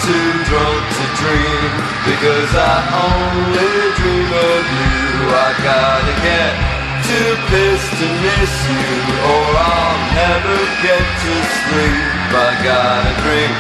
too 0.04 0.30
drunk 0.50 0.84
to 0.84 1.06
dream 1.22 1.70
because 2.10 2.52
I 2.58 2.82
only 2.98 3.72
dream 3.96 4.30
of 4.34 4.64
you. 4.68 5.32
I 5.32 5.54
gotta 5.64 6.16
get 6.26 6.73
too 7.08 7.32
pissed 7.52 7.94
to 8.00 8.08
miss 8.24 8.54
you 8.70 8.88
Or 9.28 9.46
I'll 9.60 10.00
never 10.16 10.58
get 10.82 11.04
to 11.04 11.34
sleep. 11.64 12.00
I 12.34 12.50
got 12.64 13.06
a 13.06 13.14
drink, 13.22 13.54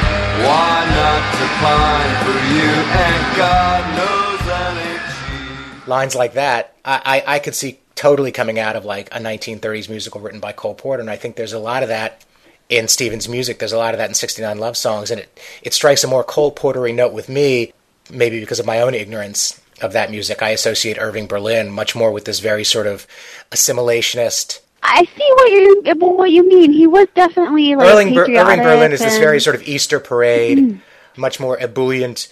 not 0.97 1.23
to 1.37 1.45
pine 1.61 2.13
for 2.25 2.39
you? 2.55 2.71
And 3.05 3.23
God 3.37 3.81
knows 3.97 4.41
ain't 4.81 5.01
cheap 5.15 5.87
Lines 5.87 6.15
like 6.15 6.33
that, 6.33 6.75
I, 6.83 7.23
I, 7.25 7.35
I 7.35 7.39
could 7.39 7.55
see 7.55 7.79
totally 7.95 8.31
coming 8.31 8.59
out 8.59 8.75
of 8.75 8.85
like 8.85 9.13
a 9.13 9.19
1930s 9.19 9.89
musical 9.89 10.21
written 10.21 10.39
by 10.39 10.51
Cole 10.51 10.75
Porter 10.75 11.01
And 11.01 11.09
I 11.09 11.17
think 11.17 11.35
there's 11.35 11.53
a 11.53 11.59
lot 11.59 11.83
of 11.83 11.89
that 11.89 12.25
in 12.69 12.87
Stevens' 12.87 13.29
music. 13.29 13.59
There's 13.59 13.73
a 13.73 13.77
lot 13.77 13.93
of 13.93 13.99
that 13.99 14.09
in 14.09 14.15
69 14.15 14.57
Love 14.57 14.77
Songs, 14.77 15.11
and 15.11 15.19
it, 15.19 15.39
it 15.61 15.73
strikes 15.73 16.03
a 16.03 16.07
more 16.07 16.23
Cole 16.23 16.49
Portery 16.49 16.93
note 16.93 17.13
with 17.13 17.29
me, 17.29 17.73
maybe 18.09 18.39
because 18.39 18.59
of 18.59 18.65
my 18.65 18.79
own 18.79 18.95
ignorance 18.95 19.61
of 19.83 19.93
that 19.93 20.11
music. 20.11 20.41
I 20.41 20.49
associate 20.49 20.97
Irving 20.99 21.27
Berlin 21.27 21.71
much 21.71 21.95
more 21.95 22.11
with 22.11 22.25
this 22.25 22.39
very 22.39 22.63
sort 22.63 22.87
of 22.87 23.07
assimilationist. 23.51 24.59
I 24.81 25.05
see 25.05 25.31
what 25.35 25.51
you 25.51 25.83
what 25.99 26.31
you 26.31 26.47
mean. 26.47 26.71
He 26.71 26.87
was 26.87 27.07
definitely 27.15 27.75
like 27.75 27.87
Irving, 27.87 28.17
Irving 28.17 28.63
Berlin 28.63 28.91
is 28.91 28.99
this 28.99 29.17
very 29.17 29.39
sort 29.39 29.55
of 29.55 29.63
Easter 29.63 29.99
parade, 29.99 30.81
much 31.15 31.39
more 31.39 31.57
ebullient 31.57 32.27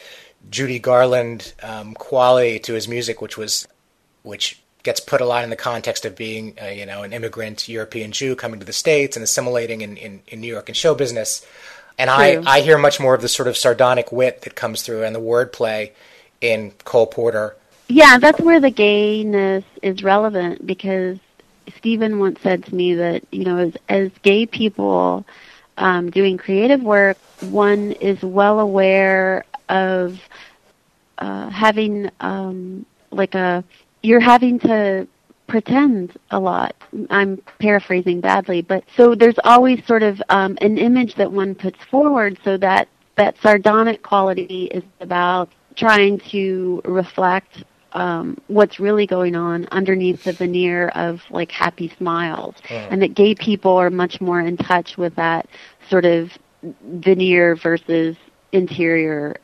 Judy 0.50 0.80
Garland 0.80 1.54
um, 1.64 1.94
quality 1.94 2.60
to 2.60 2.74
his 2.74 2.88
music, 2.88 3.22
which 3.22 3.38
was 3.38 3.68
which 4.24 4.62
gets 4.84 5.00
put 5.00 5.22
a 5.22 5.26
lot 5.26 5.44
in 5.44 5.50
the 5.50 5.56
context 5.56 6.06
of 6.06 6.16
being 6.16 6.58
uh, 6.62 6.66
you 6.66 6.86
know 6.86 7.04
an 7.04 7.14
immigrant 7.14 7.70
European 7.70 8.12
Jew 8.12 8.36
coming 8.36 8.60
to 8.60 8.66
the 8.66 8.74
states 8.74 9.16
and 9.16 9.24
assimilating 9.24 9.82
in, 9.82 9.96
in, 9.98 10.22
in 10.28 10.42
New 10.42 10.48
York 10.48 10.68
in 10.68 10.76
show 10.76 10.94
business. 10.94 11.46
And 11.98 12.10
I, 12.10 12.42
I 12.48 12.62
hear 12.62 12.78
much 12.78 13.00
more 13.00 13.14
of 13.14 13.22
the 13.22 13.28
sort 13.28 13.48
of 13.48 13.56
sardonic 13.56 14.12
wit 14.12 14.42
that 14.42 14.56
comes 14.56 14.82
through 14.82 15.04
and 15.04 15.14
the 15.14 15.20
wordplay 15.20 15.92
in 16.42 16.72
Cole 16.84 17.08
Porter. 17.08 17.56
Yeah, 17.88 18.18
that's 18.18 18.40
where 18.40 18.60
the 18.60 18.72
gayness 18.72 19.64
is 19.82 20.04
relevant 20.04 20.66
because 20.66 21.18
Stephen 21.78 22.20
once 22.20 22.40
said 22.42 22.66
to 22.66 22.76
me 22.76 22.96
that 22.96 23.24
you 23.32 23.46
know 23.46 23.58
as 23.58 23.74
as 23.90 24.12
gay 24.24 24.46
people 24.46 25.26
um, 25.78 26.10
doing 26.10 26.38
creative 26.38 26.82
work, 26.82 27.18
one 27.42 27.92
is 27.94 28.22
well 28.22 28.60
aware 28.60 29.46
of 29.70 30.20
uh, 31.18 31.50
having 31.50 32.10
um, 32.20 32.86
like 33.12 33.36
a 33.36 33.64
you're 34.02 34.20
having 34.20 34.60
to 34.60 35.08
pretend 35.48 36.18
a 36.32 36.40
lot. 36.40 36.76
I'm 37.10 37.42
paraphrasing 37.60 38.22
badly, 38.22 38.62
but 38.62 38.86
so 38.96 39.16
there's 39.16 39.38
always 39.44 39.86
sort 39.86 40.02
of 40.02 40.22
um, 40.30 40.58
an 40.62 40.78
image 40.78 41.16
that 41.16 41.32
one 41.32 41.56
puts 41.56 41.84
forward 41.86 42.40
so 42.44 42.58
that 42.58 42.88
that 43.18 43.36
sardonic 43.42 44.02
quality 44.02 44.66
is 44.66 44.84
about 45.02 45.50
trying 45.76 46.20
to 46.20 46.82
reflect 46.86 47.64
um, 47.94 48.38
what's 48.48 48.80
really 48.80 49.06
going 49.06 49.36
on 49.36 49.68
underneath 49.72 50.24
the 50.24 50.34
veneer 50.34 50.90
of 50.90 51.22
like 51.30 51.52
happy 51.52 51.94
smiles, 51.98 52.56
mm. 52.68 52.88
and 52.92 53.02
that 53.02 53.14
gay 53.14 53.36
people 53.36 53.76
are 53.76 53.90
much 53.90 54.22
more 54.22 54.40
in 54.40 54.58
touch 54.58 54.98
with 54.98 55.16
that 55.16 55.48
sort 55.90 56.06
of 56.06 56.32
veneer 56.84 57.56
versus 57.56 58.16
interior 58.52 59.36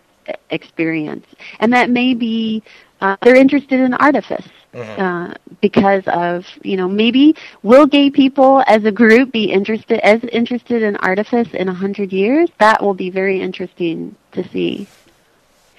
experience, 0.50 1.26
and 1.60 1.74
that 1.74 1.90
may 1.90 2.14
be 2.14 2.64
uh, 3.02 3.18
they're 3.22 3.36
interested 3.36 3.80
in 3.80 3.94
artifice. 3.94 4.48
Mm-hmm. 4.74 5.02
Uh, 5.02 5.34
because 5.62 6.04
of 6.08 6.46
you 6.62 6.76
know 6.76 6.90
maybe 6.90 7.36
will 7.64 7.88
gay 7.88 8.12
people 8.12 8.64
as 8.68 8.84
a 8.84 8.92
group 8.92 9.32
be 9.32 9.46
interested 9.46 10.00
as 10.06 10.24
interested 10.26 10.84
in 10.84 10.98
artifice 10.98 11.48
in 11.54 11.70
a 11.70 11.74
hundred 11.74 12.12
years? 12.12 12.50
That 12.60 12.84
will 12.84 12.94
be 12.94 13.10
very 13.10 13.42
interesting 13.42 14.16
to 14.34 14.48
see. 14.50 14.88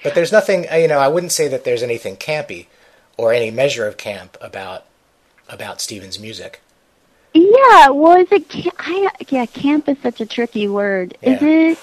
But 0.03 0.15
there's 0.15 0.31
nothing, 0.31 0.67
uh, 0.71 0.75
you 0.75 0.87
know, 0.87 0.99
I 0.99 1.07
wouldn't 1.07 1.31
say 1.31 1.47
that 1.47 1.63
there's 1.63 1.83
anything 1.83 2.15
campy 2.15 2.67
or 3.17 3.33
any 3.33 3.51
measure 3.51 3.87
of 3.87 3.97
camp 3.97 4.37
about 4.41 4.85
about 5.49 5.81
Stevens' 5.81 6.19
music. 6.19 6.61
Yeah, 7.33 7.89
well, 7.89 8.17
is 8.17 8.31
it? 8.31 8.73
I, 8.79 9.09
yeah, 9.29 9.45
camp 9.45 9.89
is 9.89 9.97
such 10.01 10.21
a 10.21 10.25
tricky 10.25 10.67
word. 10.67 11.17
Yeah. 11.21 11.35
Is 11.35 11.41
it? 11.41 11.79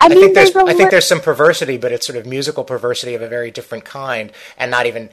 I, 0.00 0.06
I 0.06 0.08
mean, 0.08 0.20
think 0.20 0.34
there's, 0.34 0.52
there's 0.52 0.68
I 0.68 0.74
think 0.74 0.90
there's 0.90 1.06
some 1.06 1.20
perversity, 1.20 1.76
but 1.76 1.92
it's 1.92 2.06
sort 2.06 2.18
of 2.18 2.24
musical 2.24 2.64
perversity 2.64 3.14
of 3.14 3.22
a 3.22 3.28
very 3.28 3.50
different 3.50 3.84
kind, 3.84 4.32
and 4.56 4.70
not 4.70 4.86
even 4.86 5.10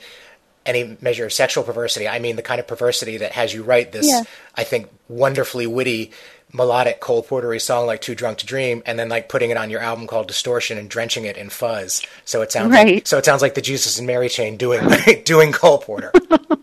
any 0.67 0.97
measure 1.01 1.25
of 1.25 1.33
sexual 1.33 1.63
perversity. 1.63 2.07
I 2.07 2.19
mean, 2.19 2.35
the 2.35 2.41
kind 2.43 2.59
of 2.59 2.67
perversity 2.67 3.17
that 3.17 3.31
has 3.31 3.53
you 3.53 3.63
write 3.63 3.91
this, 3.91 4.07
yeah. 4.07 4.23
I 4.55 4.63
think, 4.63 4.89
wonderfully 5.07 5.65
witty 5.65 6.11
melodic 6.53 6.99
Cole 6.99 7.23
Portery 7.23 7.59
song 7.59 7.87
like 7.87 8.01
Too 8.01 8.15
Drunk 8.15 8.37
to 8.39 8.45
Dream 8.45 8.81
and 8.85 8.97
then 8.97 9.09
like 9.09 9.29
putting 9.29 9.49
it 9.49 9.57
on 9.57 9.69
your 9.69 9.81
album 9.81 10.07
called 10.07 10.27
Distortion 10.27 10.77
and 10.77 10.89
drenching 10.89 11.25
it 11.25 11.37
in 11.37 11.49
fuzz. 11.49 12.05
So 12.25 12.41
it 12.41 12.51
sounds 12.51 12.71
right. 12.71 12.95
like, 12.95 13.07
so 13.07 13.17
it 13.17 13.25
sounds 13.25 13.41
like 13.41 13.55
the 13.55 13.61
Jesus 13.61 13.97
and 13.97 14.07
Mary 14.07 14.29
chain 14.29 14.57
doing 14.57 14.87
doing 15.25 15.51
Cole 15.51 15.79
Porter. 15.79 16.11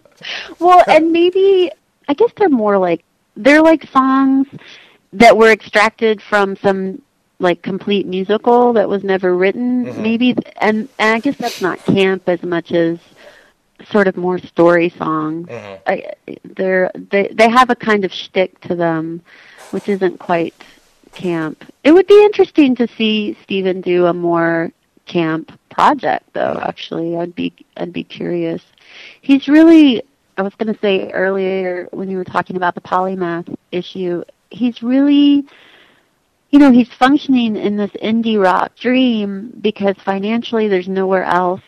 well, 0.59 0.83
and 0.87 1.13
maybe 1.13 1.71
I 2.09 2.15
guess 2.15 2.31
they're 2.37 2.49
more 2.49 2.79
like 2.79 3.05
they're 3.37 3.63
like 3.63 3.87
songs 3.91 4.47
that 5.13 5.37
were 5.37 5.51
extracted 5.51 6.23
from 6.23 6.57
some 6.57 7.03
like 7.39 7.63
complete 7.63 8.07
musical 8.07 8.73
that 8.75 8.89
was 8.89 9.03
never 9.05 9.37
written 9.37 9.87
mm-hmm. 9.87 10.03
maybe 10.03 10.37
and, 10.61 10.89
and 10.99 11.17
I 11.17 11.19
guess 11.19 11.37
that's 11.37 11.61
not 11.61 11.85
camp 11.85 12.29
as 12.29 12.43
much 12.43 12.73
as 12.73 12.99
sort 13.91 14.09
of 14.09 14.17
more 14.17 14.39
story 14.39 14.89
song. 14.91 15.47
Mm-hmm. 15.47 15.83
I, 15.87 16.13
they're 16.45 16.91
they 16.95 17.29
they 17.29 17.49
have 17.49 17.71
a 17.71 17.77
kind 17.77 18.05
of 18.05 18.13
shtick 18.13 18.61
to 18.63 18.75
them 18.75 19.23
which 19.71 19.89
isn't 19.89 20.19
quite 20.19 20.55
camp. 21.13 21.65
It 21.83 21.93
would 21.93 22.07
be 22.07 22.25
interesting 22.25 22.77
to 22.77 22.87
see 22.97 23.37
Stephen 23.43 23.81
do 23.81 24.07
a 24.07 24.15
more 24.15 24.73
camp 25.07 25.59
project 25.71 26.25
though 26.33 26.59
actually 26.63 27.17
i'd 27.17 27.35
be 27.35 27.53
i'd 27.77 27.93
be 27.93 28.05
curious 28.05 28.63
he's 29.21 29.49
really 29.49 30.03
i 30.39 30.43
was 30.43 30.55
going 30.55 30.73
to 30.73 30.81
say 30.81 31.11
earlier 31.11 31.89
when 31.91 32.09
you 32.09 32.17
were 32.17 32.25
talking 32.25 32.57
about 32.57 32.75
the 32.75 32.81
polymath 32.81 33.55
issue 33.73 34.23
he's 34.51 34.83
really 34.83 35.45
you 36.51 36.59
know 36.59 36.71
he's 36.71 36.93
functioning 36.95 37.57
in 37.57 37.77
this 37.77 37.91
indie 38.03 38.41
rock 38.41 38.75
dream 38.77 39.53
because 39.61 39.97
financially 40.05 40.69
there's 40.69 40.89
nowhere 40.89 41.25
else 41.25 41.61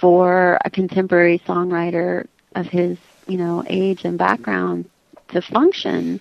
for 0.00 0.58
a 0.64 0.70
contemporary 0.70 1.38
songwriter 1.40 2.26
of 2.54 2.66
his 2.66 2.98
you 3.26 3.36
know 3.36 3.64
age 3.66 4.04
and 4.04 4.18
background 4.18 4.88
to 5.28 5.40
function 5.40 6.20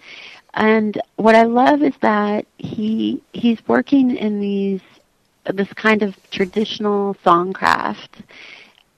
and 0.54 1.02
what 1.16 1.36
I 1.36 1.44
love 1.44 1.82
is 1.82 1.96
that 2.02 2.46
he 2.58 3.22
he's 3.34 3.66
working 3.68 4.16
in 4.16 4.40
these 4.40 4.82
this 5.46 5.72
kind 5.74 6.04
of 6.04 6.16
traditional 6.32 7.16
songcraft, 7.26 8.24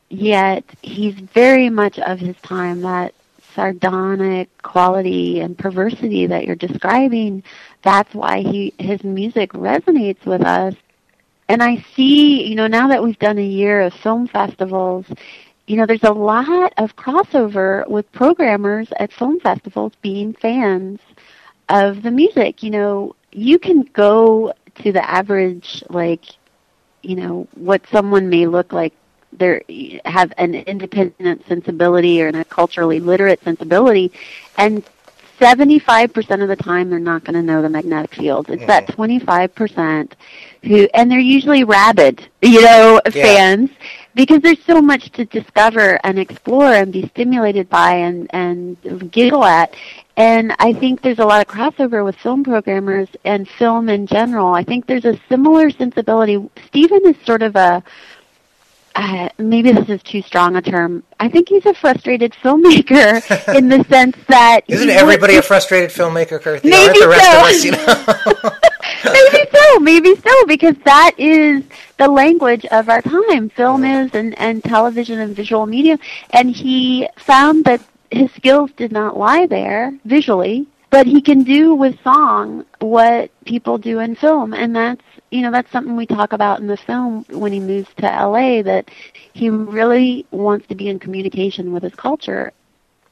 yet 0.09 0.63
he's 0.81 1.15
very 1.15 1.69
much 1.69 1.97
of 1.99 2.19
his 2.19 2.35
time 2.37 2.81
that 2.81 3.13
sardonic 3.53 4.49
quality 4.63 5.39
and 5.39 5.57
perversity 5.57 6.27
that 6.27 6.45
you're 6.45 6.57
describing. 6.57 7.41
That's 7.83 8.13
why 8.13 8.41
he 8.41 8.73
his 8.77 9.03
music 9.03 9.53
resonates 9.53 10.25
with 10.25 10.41
us. 10.41 10.75
And 11.47 11.61
I 11.61 11.85
see, 11.95 12.43
you 12.47 12.55
know, 12.55 12.67
now 12.67 12.87
that 12.87 13.03
we've 13.03 13.19
done 13.19 13.37
a 13.37 13.45
year 13.45 13.81
of 13.81 13.93
film 13.93 14.27
festivals, 14.27 15.05
you 15.67 15.77
know, 15.77 15.85
there's 15.85 16.03
a 16.03 16.11
lot 16.11 16.73
of 16.77 16.95
crossover 16.95 17.87
with 17.87 18.11
programmers 18.11 18.87
at 18.99 19.11
film 19.11 19.39
festivals 19.39 19.93
being 20.01 20.33
fans 20.33 20.99
of 21.69 22.01
the 22.03 22.11
music. 22.11 22.63
You 22.63 22.71
know, 22.71 23.15
you 23.31 23.59
can 23.59 23.81
go 23.81 24.53
to 24.83 24.91
the 24.91 25.07
average, 25.09 25.83
like, 25.89 26.25
you 27.01 27.15
know, 27.15 27.47
what 27.55 27.85
someone 27.91 28.29
may 28.29 28.47
look 28.47 28.73
like 28.73 28.93
they 29.37 29.99
have 30.05 30.31
an 30.37 30.55
independent 30.55 31.45
sensibility 31.47 32.21
or 32.21 32.29
a 32.29 32.45
culturally 32.45 32.99
literate 32.99 33.43
sensibility, 33.43 34.11
and 34.57 34.83
75% 35.39 36.41
of 36.41 36.47
the 36.47 36.55
time 36.55 36.89
they're 36.89 36.99
not 36.99 37.23
going 37.23 37.35
to 37.35 37.41
know 37.41 37.61
the 37.61 37.69
magnetic 37.69 38.15
fields. 38.15 38.49
It's 38.49 38.65
that 38.65 38.87
mm-hmm. 38.87 39.01
25% 39.01 40.11
who, 40.63 40.87
and 40.93 41.11
they're 41.11 41.19
usually 41.19 41.63
rabid, 41.63 42.27
you 42.41 42.61
know, 42.61 43.01
Yeah. 43.13 43.23
fans 43.23 43.69
because 44.15 44.41
there's 44.41 44.63
so 44.63 44.81
much 44.81 45.11
to 45.11 45.25
discover 45.25 45.99
and 46.05 46.17
explore 46.17 46.73
and 46.73 46.91
be 46.91 47.07
stimulated 47.09 47.69
by 47.69 47.95
and, 47.95 48.27
and 48.33 49.11
giggle 49.11 49.43
at. 49.43 49.75
And 50.17 50.55
I 50.59 50.71
think 50.71 51.01
there's 51.01 51.19
a 51.19 51.25
lot 51.25 51.45
of 51.45 51.53
crossover 51.53 52.05
with 52.05 52.15
film 52.15 52.43
programmers 52.43 53.09
and 53.25 53.47
film 53.47 53.89
in 53.89 54.07
general. 54.07 54.53
I 54.53 54.63
think 54.63 54.87
there's 54.87 55.03
a 55.03 55.19
similar 55.27 55.69
sensibility. 55.69 56.49
Stephen 56.67 57.05
is 57.05 57.17
sort 57.25 57.43
of 57.43 57.57
a, 57.57 57.83
uh, 58.95 59.29
maybe 59.37 59.71
this 59.71 59.89
is 59.89 60.01
too 60.03 60.21
strong 60.21 60.55
a 60.55 60.61
term. 60.61 61.03
I 61.19 61.27
think 61.27 61.49
he's 61.49 61.65
a 61.65 61.73
frustrated 61.73 62.31
filmmaker 62.33 63.21
in 63.55 63.67
the 63.67 63.83
sense 63.85 64.17
that 64.27 64.61
Isn't 64.67 64.89
everybody 64.89 65.35
a 65.35 65.41
frustrated 65.41 65.89
filmmaker, 65.89 66.41
Kirby? 66.41 66.69
Maybe 66.69 66.99
the 66.99 67.09
rest 67.09 67.31
so. 67.31 67.37
of 67.37 67.43
us, 67.43 67.63
you 67.63 67.71
know? 67.71 68.51
maybe 69.13 69.49
so, 69.53 69.79
maybe 69.79 70.15
so, 70.15 70.45
because 70.45 70.75
that 70.85 71.11
is 71.17 71.63
the 71.97 72.07
language 72.07 72.65
of 72.67 72.87
our 72.89 73.01
time. 73.01 73.49
Film 73.49 73.83
is, 73.83 74.13
and, 74.13 74.37
and 74.39 74.63
television 74.63 75.19
and 75.19 75.35
visual 75.35 75.65
media. 75.65 75.99
And 76.31 76.55
he 76.55 77.07
found 77.17 77.65
that 77.65 77.81
his 78.11 78.31
skills 78.31 78.71
did 78.77 78.93
not 78.93 79.17
lie 79.17 79.45
there 79.45 79.93
visually, 80.05 80.67
but 80.89 81.05
he 81.05 81.21
can 81.21 81.43
do 81.43 81.75
with 81.75 82.01
song 82.01 82.65
what 82.79 83.29
people 83.43 83.77
do 83.77 83.99
in 83.99 84.15
film, 84.15 84.53
and 84.53 84.73
that's 84.73 85.01
you 85.35 85.41
know 85.41 85.51
that's 85.51 85.71
something 85.71 85.95
we 85.95 86.05
talk 86.05 86.33
about 86.33 86.59
in 86.59 86.67
the 86.67 86.77
film 86.77 87.25
when 87.29 87.51
he 87.51 87.59
moves 87.59 87.89
to 87.97 88.05
LA. 88.05 88.61
That 88.61 88.89
he 89.33 89.49
really 89.49 90.25
wants 90.31 90.67
to 90.67 90.75
be 90.75 90.87
in 90.87 90.99
communication 90.99 91.71
with 91.71 91.83
his 91.83 91.95
culture, 91.95 92.53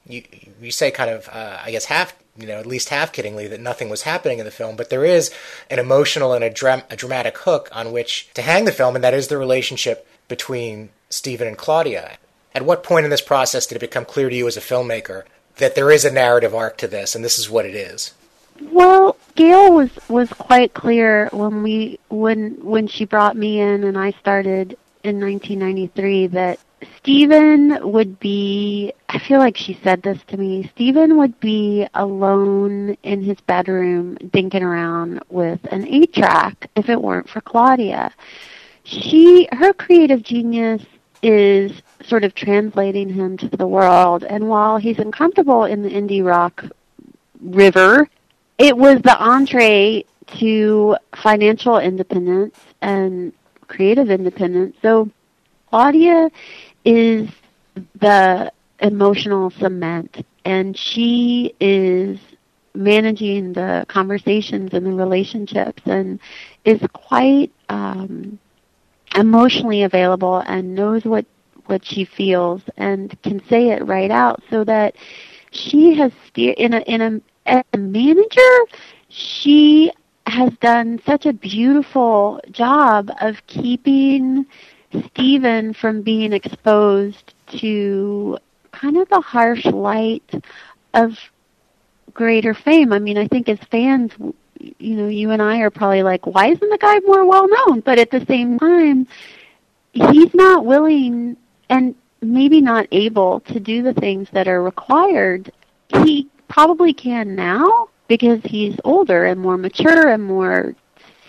you, 0.08 0.24
you 0.62 0.72
say 0.72 0.92
kind 0.92 1.10
of, 1.10 1.30
uh, 1.30 1.60
I 1.64 1.72
guess, 1.72 1.86
half, 1.86 2.16
you 2.38 2.48
know, 2.48 2.58
at 2.58 2.66
least 2.66 2.90
half 2.90 3.14
kiddingly 3.14 3.50
that 3.50 3.62
nothing 3.62 3.90
was 3.90 4.04
happening 4.04 4.40
in 4.40 4.46
the 4.46 4.52
film, 4.52 4.76
but 4.76 4.90
there 4.90 5.06
is 5.06 5.34
an 5.70 5.80
emotional 5.80 6.34
and 6.34 6.44
a, 6.44 6.50
dram- 6.50 6.84
a 6.90 6.96
dramatic 6.96 7.38
hook 7.40 7.70
on 7.72 7.92
which 7.92 8.30
to 8.34 8.42
hang 8.42 8.66
the 8.66 8.72
film, 8.72 8.96
and 8.96 9.04
that 9.04 9.14
is 9.14 9.28
the 9.28 9.38
relationship 9.38 10.08
between 10.28 10.90
Stephen 11.10 11.48
and 11.48 11.58
Claudia. 11.58 12.18
At 12.56 12.66
what 12.66 12.84
point 12.84 13.06
in 13.06 13.12
this 13.12 13.22
process 13.22 13.66
did 13.66 13.76
it 13.76 13.80
become 13.80 14.06
clear 14.06 14.30
to 14.30 14.36
you 14.36 14.48
as 14.48 14.58
a 14.58 14.62
filmmaker 14.62 15.24
that 15.58 15.76
there 15.76 15.92
is 15.92 16.06
a 16.06 16.12
narrative 16.12 16.54
arc 16.54 16.78
to 16.78 16.88
this, 16.88 17.16
and 17.16 17.24
this 17.24 17.40
is 17.40 17.50
what 17.50 17.66
it 17.66 17.76
is? 17.76 18.14
Well, 18.62 19.18
Gail 19.36 19.74
was 19.74 19.90
was 20.10 20.30
quite 20.30 20.74
clear 20.74 21.30
when 21.32 21.64
we 21.64 22.00
when 22.10 22.52
when 22.64 22.88
she 22.88 23.06
brought 23.06 23.36
me 23.36 23.60
in 23.60 23.84
and 23.84 23.98
I 23.98 24.12
started 24.12 24.78
in 25.04 25.20
1993 25.20 26.28
that 26.28 26.60
Stephen 26.98 27.80
would 27.92 28.20
be 28.20 28.94
I 29.10 29.18
feel 29.20 29.40
like 29.40 29.58
she 29.58 29.80
said 29.84 30.04
this 30.04 30.20
to 30.28 30.38
me. 30.38 30.70
Stephen 30.76 31.18
would 31.18 31.40
be 31.40 31.88
alone 31.96 32.96
in 33.04 33.24
his 33.24 33.40
bedroom 33.42 34.18
dinking 34.18 34.62
around 34.62 35.24
with 35.30 35.60
an 35.72 35.86
8-track 35.86 36.70
if 36.76 36.90
it 36.90 37.02
weren't 37.02 37.30
for 37.30 37.42
Claudia. 37.42 38.14
She 38.84 39.48
her 39.52 39.74
creative 39.74 40.22
genius 40.22 40.84
is 41.24 41.72
sort 42.06 42.24
of 42.24 42.36
translating 42.36 43.10
him 43.10 43.38
to 43.38 43.48
the 43.48 43.68
world 43.68 44.24
and 44.26 44.48
while 44.48 44.78
he's 44.78 45.00
uncomfortable 45.00 45.64
in 45.64 45.82
the 45.82 45.90
indie 45.90 46.24
rock 46.24 46.66
river 47.42 48.08
it 48.58 48.78
was 48.78 49.02
the 49.02 49.18
entree 49.18 50.06
to 50.40 50.96
financial 51.16 51.78
independence 51.80 52.58
and 52.82 53.34
creative 53.68 54.10
independence. 54.10 54.76
So 54.82 55.10
Claudia 55.70 56.30
is 56.86 57.30
the 58.00 58.52
emotional 58.80 59.50
cement 59.50 60.26
and 60.46 60.78
she 60.78 61.56
is 61.60 62.20
managing 62.76 63.54
the 63.54 63.86
conversations 63.88 64.74
and 64.74 64.86
the 64.86 64.92
relationships 64.92 65.82
and 65.86 66.20
is 66.66 66.82
quite 66.94 67.52
um, 67.70 68.40
emotionally 69.16 69.84
available 69.84 70.38
and 70.46 70.76
knows 70.76 71.06
what 71.06 71.26
what 71.66 71.86
she 71.86 72.04
feels 72.04 72.62
and 72.76 73.20
can 73.22 73.42
say 73.48 73.70
it 73.70 73.86
right 73.86 74.12
out 74.12 74.44
so 74.50 74.66
that 74.66 74.96
she 75.52 75.94
has 75.96 76.12
steer 76.28 76.54
in 76.58 76.74
a 76.74 76.80
in 76.82 77.02
a 77.02 77.22
as 77.46 77.64
a 77.74 77.78
manager 77.78 78.58
she 79.10 79.92
has 80.26 80.52
done 80.62 81.00
such 81.06 81.26
a 81.26 81.34
beautiful 81.34 82.40
job 82.52 83.12
of 83.22 83.46
keeping 83.48 84.46
Stephen 85.08 85.74
from 85.74 86.02
being 86.02 86.34
exposed 86.34 87.34
to 87.48 88.38
kind 88.72 88.98
of 88.98 89.08
the 89.10 89.22
harsh 89.22 89.66
light 89.66 90.44
of 90.94 91.18
greater 92.14 92.54
fame. 92.54 92.94
I 92.94 93.00
mean, 93.00 93.18
I 93.18 93.28
think 93.28 93.50
as 93.50 93.60
fans, 93.70 94.12
you 94.60 94.96
know, 94.96 95.08
you 95.08 95.32
and 95.32 95.42
I 95.42 95.60
are 95.60 95.70
probably 95.70 96.04
like, 96.04 96.26
why 96.26 96.48
isn't 96.48 96.70
the 96.70 96.78
guy 96.78 97.00
more 97.02 97.26
well 97.26 97.48
known? 97.48 97.82
But 97.82 98.00
at 98.00 98.12
the 98.12 98.26
same 98.26 98.60
time, 98.60 99.08
he's 99.92 100.34
not 100.34 100.66
willing 100.66 101.38
and 101.70 101.96
maybe 102.22 102.62
not 102.62 102.88
able 102.92 103.42
to 103.42 103.60
do 103.60 103.84
the 103.84 103.94
things 103.94 104.28
that 104.32 104.48
are 104.48 104.64
required. 104.64 105.52
He 106.04 106.30
probably 106.54 106.94
can 106.94 107.36
now 107.36 107.90
because 108.08 108.40
he's 108.44 108.76
older 108.84 109.26
and 109.26 109.42
more 109.42 109.58
mature 109.58 110.10
and 110.10 110.24
more 110.24 110.76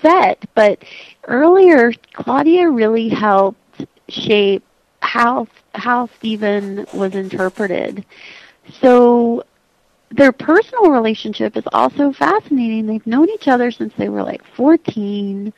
set, 0.02 0.44
but 0.54 0.84
earlier 1.26 1.92
Claudia 2.12 2.68
really 2.68 3.08
helped 3.08 3.86
shape 4.10 4.62
how 5.00 5.46
how 5.74 6.06
Stephen 6.18 6.86
was 6.92 7.14
interpreted. 7.14 8.04
So 8.82 9.44
their 10.10 10.30
personal 10.30 10.90
relationship 10.90 11.56
is 11.56 11.64
also 11.72 12.12
fascinating. 12.12 12.86
They've 12.86 13.06
known 13.06 13.30
each 13.30 13.48
other 13.48 13.70
since 13.70 13.94
they 13.96 14.10
were 14.10 14.22
like 14.22 14.44
14. 14.44 15.54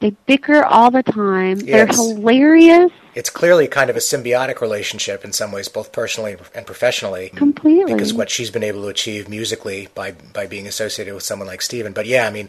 They 0.00 0.10
bicker 0.26 0.62
all 0.64 0.90
the 0.92 1.02
time. 1.02 1.58
They're 1.58 1.86
hilarious 1.86 2.92
It's 3.16 3.30
clearly 3.30 3.66
kind 3.66 3.90
of 3.90 3.96
a 3.96 3.98
symbiotic 3.98 4.60
relationship 4.60 5.24
in 5.24 5.32
some 5.32 5.50
ways, 5.50 5.68
both 5.68 5.90
personally 5.90 6.36
and 6.54 6.64
professionally. 6.66 7.30
completely. 7.34 7.92
because 7.92 8.14
what 8.14 8.30
she's 8.30 8.50
been 8.50 8.62
able 8.62 8.82
to 8.82 8.88
achieve 8.88 9.28
musically 9.28 9.88
by 9.94 10.12
by 10.32 10.46
being 10.46 10.66
associated 10.68 11.14
with 11.14 11.24
someone 11.24 11.48
like 11.48 11.62
Stephen. 11.62 11.92
But 11.92 12.06
yeah, 12.06 12.26
I 12.28 12.30
mean, 12.30 12.48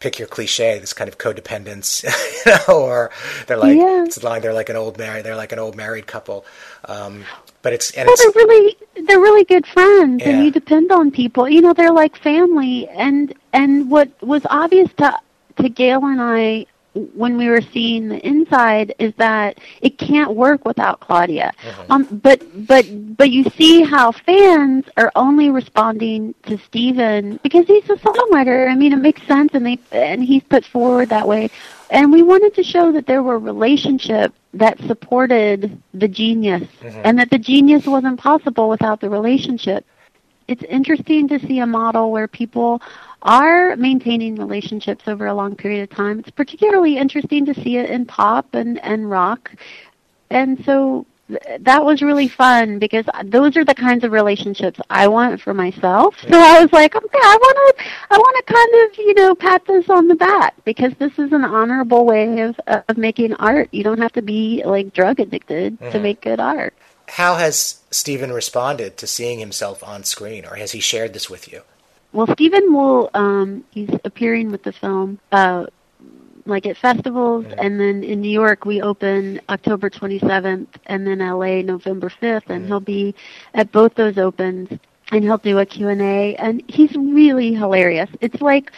pick 0.00 0.18
your 0.18 0.26
cliche, 0.28 0.78
this 0.78 0.92
kind 0.94 1.08
of 1.08 1.18
codependence, 1.18 2.02
you 2.46 2.52
know, 2.68 2.80
or 2.82 3.10
they're 3.46 3.58
like 3.58 3.76
Yeah. 3.76 4.04
it's 4.04 4.22
like 4.22 4.40
they're 4.42 4.54
like 4.54 4.70
an 4.70 4.76
old 4.76 4.96
married 4.96 5.24
they're 5.24 5.36
like 5.36 5.52
an 5.52 5.58
old 5.58 5.76
married 5.76 6.06
couple. 6.06 6.46
Um, 6.86 7.24
but 7.60 7.72
it's 7.74 7.90
and 7.92 8.06
well, 8.06 8.14
it's 8.14 8.22
they're 8.22 8.44
really 8.46 8.76
they're 9.06 9.20
really 9.20 9.44
good 9.44 9.66
friends, 9.66 10.22
Yeah. 10.22 10.30
and 10.30 10.44
you 10.46 10.50
depend 10.50 10.92
on 10.92 11.10
people. 11.10 11.46
You 11.46 11.60
know, 11.60 11.74
they're 11.74 11.92
like 11.92 12.16
family. 12.16 12.88
And 12.88 13.34
and 13.52 13.90
what 13.90 14.08
was 14.22 14.42
obvious 14.48 14.88
to 14.96 15.14
to 15.56 15.68
Gail 15.68 16.04
and 16.04 16.20
I 16.20 16.66
when 17.14 17.36
we 17.36 17.48
were 17.48 17.60
seeing 17.60 18.08
the 18.08 18.24
inside 18.24 18.94
is 19.00 19.12
that 19.16 19.58
it 19.80 19.98
can't 19.98 20.34
work 20.34 20.64
without 20.64 21.00
Claudia. 21.00 21.52
Mhm. 21.60 21.90
Um, 21.90 22.20
but 22.22 22.40
but 22.66 22.86
but 23.16 23.30
you 23.30 23.44
see 23.56 23.82
how 23.82 24.12
fans 24.12 24.84
are 24.96 25.10
only 25.16 25.50
responding 25.50 26.34
to 26.44 26.56
Stephen 26.58 27.40
because 27.42 27.66
he's 27.66 27.88
a 27.90 27.96
songwriter. 27.96 28.70
I 28.70 28.76
mean, 28.76 28.92
it 28.92 28.98
makes 28.98 29.22
sense, 29.26 29.54
and 29.54 29.66
they 29.66 29.78
and 29.90 30.22
he's 30.22 30.44
put 30.44 30.64
forward 30.64 31.08
that 31.08 31.26
way. 31.26 31.50
And 31.90 32.12
we 32.12 32.22
wanted 32.22 32.54
to 32.54 32.62
show 32.62 32.92
that 32.92 33.06
there 33.06 33.22
were 33.24 33.38
relationships 33.40 34.34
that 34.54 34.78
supported 34.86 35.80
the 35.94 36.08
genius, 36.08 36.62
Mhm. 36.82 37.00
and 37.04 37.18
that 37.18 37.30
the 37.30 37.38
genius 37.38 37.86
wasn't 37.86 38.20
possible 38.20 38.68
without 38.68 39.00
the 39.00 39.10
relationship. 39.10 39.84
It's 40.46 40.62
interesting 40.64 41.26
to 41.28 41.38
see 41.40 41.58
a 41.58 41.66
model 41.66 42.12
where 42.12 42.28
people 42.28 42.82
are 43.24 43.74
maintaining 43.76 44.36
relationships 44.36 45.04
over 45.06 45.26
a 45.26 45.34
long 45.34 45.56
period 45.56 45.82
of 45.90 45.96
time. 45.96 46.18
It's 46.20 46.30
particularly 46.30 46.96
interesting 46.98 47.46
to 47.46 47.54
see 47.54 47.76
it 47.78 47.90
in 47.90 48.04
pop 48.06 48.54
and, 48.54 48.78
and 48.84 49.10
rock. 49.10 49.50
And 50.30 50.62
so 50.64 51.06
th- 51.28 51.40
that 51.60 51.84
was 51.84 52.02
really 52.02 52.28
fun 52.28 52.78
because 52.78 53.06
those 53.24 53.56
are 53.56 53.64
the 53.64 53.74
kinds 53.74 54.04
of 54.04 54.12
relationships 54.12 54.78
I 54.90 55.08
want 55.08 55.40
for 55.40 55.54
myself. 55.54 56.16
So 56.20 56.38
I 56.38 56.60
was 56.60 56.72
like, 56.72 56.94
okay, 56.94 57.18
I 57.22 57.38
want 57.40 57.78
to, 57.78 57.84
I 58.10 58.18
want 58.18 58.46
to 58.46 58.52
kind 58.52 58.74
of, 58.90 58.98
you 58.98 59.14
know, 59.14 59.34
pat 59.34 59.64
this 59.66 59.88
on 59.88 60.08
the 60.08 60.14
back 60.16 60.54
because 60.64 60.92
this 60.98 61.12
is 61.18 61.32
an 61.32 61.44
honorable 61.44 62.04
way 62.04 62.40
of 62.40 62.58
of 62.66 62.96
making 62.96 63.34
art. 63.34 63.68
You 63.72 63.84
don't 63.84 64.00
have 64.00 64.12
to 64.12 64.22
be 64.22 64.62
like 64.64 64.92
drug 64.92 65.20
addicted 65.20 65.78
to 65.80 65.98
Mhm. 65.98 66.02
make 66.02 66.20
good 66.20 66.40
art. 66.40 66.74
how 67.06 67.34
has 67.36 67.80
Stephen 67.90 68.32
responded 68.32 68.96
to 68.96 69.06
seeing 69.06 69.38
himself 69.38 69.84
on 69.84 70.04
screen, 70.04 70.44
or 70.46 70.56
has 70.56 70.72
he 70.72 70.80
shared 70.80 71.12
this 71.12 71.28
with 71.28 71.52
you? 71.52 71.60
Well, 72.14 72.28
Stephen 72.32 72.72
will, 72.72 73.10
um, 73.14 73.64
he's 73.72 73.90
appearing 74.04 74.50
with 74.52 74.62
the 74.62 74.72
film, 74.72 75.18
uh, 75.32 75.66
like 76.46 76.66
at 76.66 76.76
festivals, 76.76 77.44
Mhm. 77.46 77.54
and 77.58 77.80
then 77.80 78.04
in 78.04 78.20
New 78.20 78.30
York 78.30 78.64
we 78.64 78.80
open 78.82 79.40
October 79.48 79.90
27th, 79.90 80.68
and 80.86 81.06
then 81.06 81.20
LA 81.20 81.62
November 81.62 82.08
5th, 82.08 82.50
and 82.50 82.64
Mhm. 82.64 82.68
he'll 82.68 82.80
be 82.80 83.14
at 83.54 83.72
both 83.72 83.94
those 83.94 84.18
opens, 84.18 84.68
and 85.12 85.24
he'll 85.24 85.38
do 85.38 85.58
a 85.58 85.66
Q&A, 85.66 86.36
and 86.36 86.62
he's 86.68 86.94
really 86.96 87.52
hilarious. 87.54 88.10
It's 88.20 88.40
like, 88.40 88.70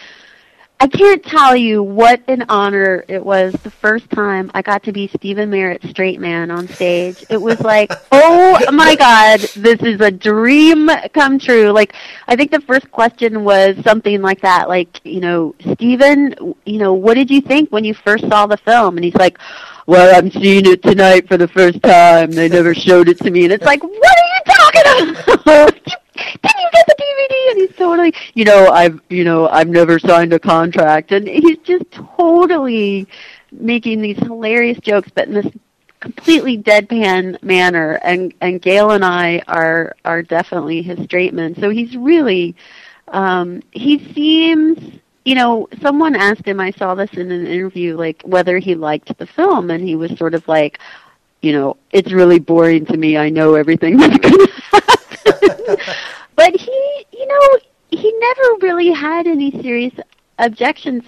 I 0.79 0.89
can't 0.89 1.25
tell 1.25 1.57
you 1.57 1.83
what 1.83 2.21
an 2.29 2.45
honor 2.51 3.03
it 3.09 3.25
was 3.25 3.55
the 3.63 3.71
first 3.71 4.11
time 4.11 4.51
I 4.53 4.61
got 4.61 4.83
to 4.83 4.93
be 4.93 5.09
Stephen 5.09 5.49
Merritt's 5.49 5.89
straight 5.89 6.21
man 6.21 6.51
on 6.51 6.69
stage. 6.69 7.25
It 7.31 7.41
was 7.41 7.59
like, 7.61 7.91
oh 8.13 8.61
my 8.73 8.95
God, 8.95 9.41
this 9.57 9.81
is 9.81 10.03
a 10.03 10.11
dream 10.11 10.91
come 11.15 11.39
true. 11.39 11.71
Like, 11.71 11.95
I 12.29 12.37
think 12.37 12.51
the 12.51 12.61
first 12.61 12.91
question 12.91 13.43
was 13.43 13.77
something 13.85 14.21
like 14.21 14.43
that, 14.43 14.69
like, 14.69 15.01
you 15.03 15.21
know, 15.21 15.55
Stephen, 15.73 16.55
you 16.67 16.79
know, 16.79 16.93
what 16.93 17.15
did 17.15 17.31
you 17.31 17.41
think 17.41 17.71
when 17.71 17.85
you 17.85 17.95
first 17.95 18.29
saw 18.29 18.47
the 18.47 18.59
film? 18.59 18.99
And 18.99 19.05
he's 19.05 19.15
like, 19.15 19.39
well, 19.87 20.15
I'm 20.15 20.31
seeing 20.31 20.67
it 20.67 20.83
tonight 20.83 21.27
for 21.27 21.39
the 21.39 21.49
first 21.49 21.83
time. 21.83 22.33
They 22.33 22.51
never 22.51 22.75
showed 22.75 23.09
it 23.09 23.19
to 23.21 23.31
me. 23.31 23.45
And 23.45 23.53
it's 23.53 23.65
like, 23.65 23.83
what 23.83 23.93
are 23.93 24.27
you 24.35 25.15
talking 25.15 25.43
about? 25.43 25.97
Did 26.43 26.53
you 26.59 26.69
get 26.73 26.87
the 26.87 26.97
DVD? 26.99 27.51
And 27.51 27.61
he's 27.61 27.77
totally, 27.77 28.15
you 28.35 28.45
know, 28.45 28.69
I've, 28.69 29.01
you 29.09 29.25
know, 29.25 29.49
I've 29.49 29.69
never 29.69 29.99
signed 29.99 30.33
a 30.33 30.39
contract, 30.39 31.13
and 31.13 31.27
he's 31.27 31.59
just 31.59 31.91
totally 31.91 33.07
making 33.53 34.01
these 34.01 34.19
hilarious 34.19 34.79
jokes, 34.81 35.11
but 35.15 35.29
in 35.29 35.35
this 35.35 35.47
completely 36.01 36.59
deadpan 36.59 37.43
manner. 37.43 37.99
And 38.03 38.35
and 38.41 38.61
Gail 38.61 38.93
and 38.93 39.05
I 39.05 39.43
are 39.49 39.95
are 40.05 40.23
definitely 40.23 40.83
his 40.83 41.03
straight 41.05 41.35
men. 41.35 41.55
So 41.57 41.71
he's 41.71 41.97
really, 41.97 42.55
um, 43.09 43.63
he 43.73 44.13
seems. 44.13 45.01
You 45.25 45.35
know, 45.35 45.69
someone 45.83 46.15
asked 46.15 46.47
him, 46.47 46.61
I 46.61 46.71
saw 46.71 46.95
this 46.95 47.11
in 47.15 47.33
an 47.33 47.49
interview, 47.49 47.97
like 47.97 48.23
whether 48.23 48.59
he 48.59 48.77
liked 48.77 49.19
the 49.19 49.27
film, 49.27 49.73
and 49.73 49.83
he 49.83 49.97
was 49.97 50.17
sort 50.17 50.35
of 50.35 50.47
like, 50.47 50.79
you 51.43 51.53
know, 51.53 51.77
it's 51.91 52.13
really 52.13 52.39
boring 52.39 52.87
to 52.87 52.97
me. 52.97 53.17
I 53.17 53.29
know 53.29 53.55
everything 53.57 53.97
that's 53.97 54.19
going 54.19 54.47
to 54.47 54.53
happen. 54.71 55.77
but 56.37 56.55
he, 56.55 57.07
you 57.13 57.27
know, 57.27 57.59
he 57.97 58.13
never 58.19 58.57
really 58.63 58.91
had 58.93 59.27
any 59.27 59.51
serious 59.63 59.95
objections. 60.39 61.05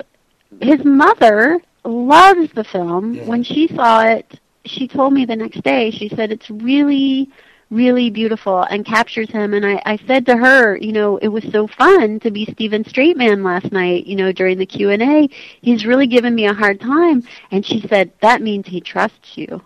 His 0.61 0.85
mother 0.85 1.61
loves 1.85 2.53
the 2.55 2.64
film. 2.64 3.14
Yeah. 3.14 3.24
When 3.24 3.42
she 3.42 3.68
saw 3.68 4.05
it, 4.05 4.40
she 4.64 4.88
told 4.88 5.12
me 5.12 5.24
the 5.24 5.37
next 5.37 5.62
day, 5.62 5.90
she 5.90 6.09
said 6.09 6.33
it's 6.33 6.51
really 6.51 7.31
really 7.70 8.09
beautiful 8.09 8.62
and 8.62 8.87
captures 8.87 9.29
him 9.29 9.53
and 9.53 9.66
I, 9.66 9.83
I 9.85 9.98
said 10.07 10.24
to 10.27 10.37
her, 10.37 10.77
you 10.79 10.92
know, 10.92 11.18
it 11.18 11.29
was 11.29 11.44
so 11.53 11.66
fun 11.66 12.18
to 12.20 12.31
be 12.31 12.46
Stephen 12.46 12.83
Straightman 12.83 13.44
last 13.44 13.70
night, 13.72 14.07
you 14.07 14.16
know, 14.16 14.33
during 14.33 14.57
the 14.57 14.64
Q 14.64 14.90
and 14.90 15.03
A. 15.03 15.29
He's 15.61 15.85
really 15.85 16.07
given 16.07 16.35
me 16.35 16.46
a 16.46 16.55
hard 16.55 16.81
time 16.81 17.24
and 17.51 17.64
she 17.66 17.87
said, 17.88 18.11
That 18.22 18.40
means 18.40 18.66
he 18.66 18.81
trusts 18.81 19.37
you. 19.37 19.62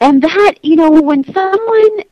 And 0.00 0.22
that, 0.22 0.54
you 0.62 0.76
know, 0.76 0.90
when 0.90 1.24
someone 1.24 2.02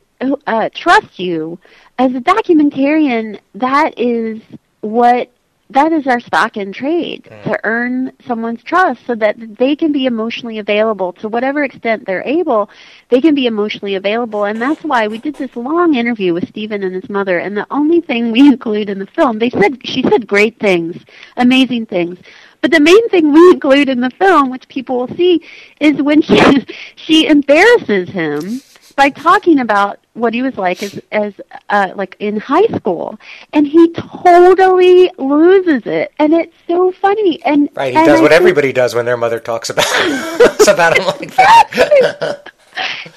uh, 0.47 0.69
trusts 0.73 1.19
you 1.19 1.59
as 2.01 2.15
a 2.15 2.19
documentarian, 2.19 3.39
that 3.53 3.93
is 3.99 4.41
what 4.81 5.29
that 5.69 5.93
is 5.93 6.05
our 6.05 6.19
stock 6.19 6.57
in 6.57 6.73
trade 6.73 7.29
Mm. 7.31 7.43
to 7.43 7.59
earn 7.63 8.11
someone's 8.27 8.61
trust 8.61 9.05
so 9.07 9.15
that 9.15 9.35
they 9.57 9.73
can 9.73 9.93
be 9.93 10.05
emotionally 10.05 10.57
available. 10.57 11.13
To 11.21 11.29
whatever 11.29 11.63
extent 11.63 12.05
they're 12.05 12.23
able 12.39 12.69
they 13.09 13.21
can 13.21 13.35
be 13.35 13.45
emotionally 13.45 13.95
available. 13.95 14.43
And 14.45 14.61
that's 14.61 14.83
why 14.83 15.07
we 15.07 15.17
did 15.19 15.35
this 15.35 15.55
long 15.55 15.93
interview 15.95 16.33
with 16.33 16.49
Stephen 16.49 16.83
and 16.83 16.93
his 16.93 17.09
mother. 17.09 17.37
And 17.37 17.55
the 17.55 17.67
only 17.69 18.01
thing 18.01 18.31
we 18.31 18.41
include 18.53 18.89
in 18.89 18.99
the 18.99 19.05
film 19.17 19.37
they 19.37 19.51
said 19.51 19.77
she 19.85 20.01
said 20.01 20.25
great 20.27 20.59
things 20.59 20.97
amazing 21.37 21.85
things. 21.85 22.17
But 22.61 22.71
the 22.71 22.81
main 22.91 23.07
thing 23.09 23.31
we 23.31 23.51
include 23.51 23.89
in 23.89 24.01
the 24.01 24.11
film 24.23 24.49
which 24.49 24.67
people 24.67 24.97
will 24.99 25.15
see 25.15 25.41
is 25.79 26.01
when 26.01 26.21
she 26.29 26.65
she 26.95 27.27
embarrasses 27.27 28.09
him 28.09 28.59
by 28.97 29.09
talking 29.09 29.59
about 29.59 30.00
what 30.13 30.33
he 30.33 30.41
was 30.41 30.57
like 30.57 30.83
as 30.83 30.99
as 31.11 31.33
uh 31.69 31.91
like 31.95 32.15
in 32.19 32.37
high 32.37 32.67
school. 32.77 33.17
And 33.53 33.65
he 33.67 33.91
totally 33.93 35.09
loses 35.17 35.83
it. 35.85 36.11
And 36.19 36.33
it's 36.33 36.55
so 36.67 36.91
funny. 36.91 37.43
And 37.45 37.69
Right, 37.75 37.91
he 37.93 37.97
and 37.97 38.05
does 38.07 38.19
I 38.19 38.21
what 38.21 38.31
think- 38.31 38.41
everybody 38.41 38.73
does 38.73 38.93
when 38.95 39.05
their 39.05 39.17
mother 39.17 39.39
talks 39.39 39.69
about 39.69 39.85
about 40.67 40.97
him 40.97 41.05
like 41.05 41.33
that. 41.35 42.51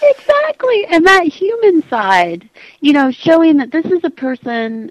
exactly. 0.03 0.87
And 0.87 1.07
that 1.07 1.25
human 1.25 1.87
side 1.89 2.49
you 2.81 2.93
know 2.93 3.11
showing 3.11 3.57
that 3.59 3.71
this 3.71 3.87
is 3.87 4.01
a 4.05 4.11
person 4.11 4.91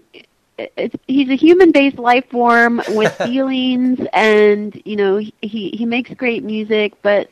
it's, 0.58 0.96
he's 1.08 1.30
a 1.30 1.36
human 1.36 1.72
based 1.72 1.98
life 1.98 2.26
form 2.30 2.82
with 2.90 3.12
feelings. 3.18 4.00
And 4.14 4.80
you 4.86 4.96
know 4.96 5.18
he 5.18 5.70
he 5.72 5.86
makes 5.86 6.14
great 6.14 6.44
music 6.44 6.94
but 7.02 7.30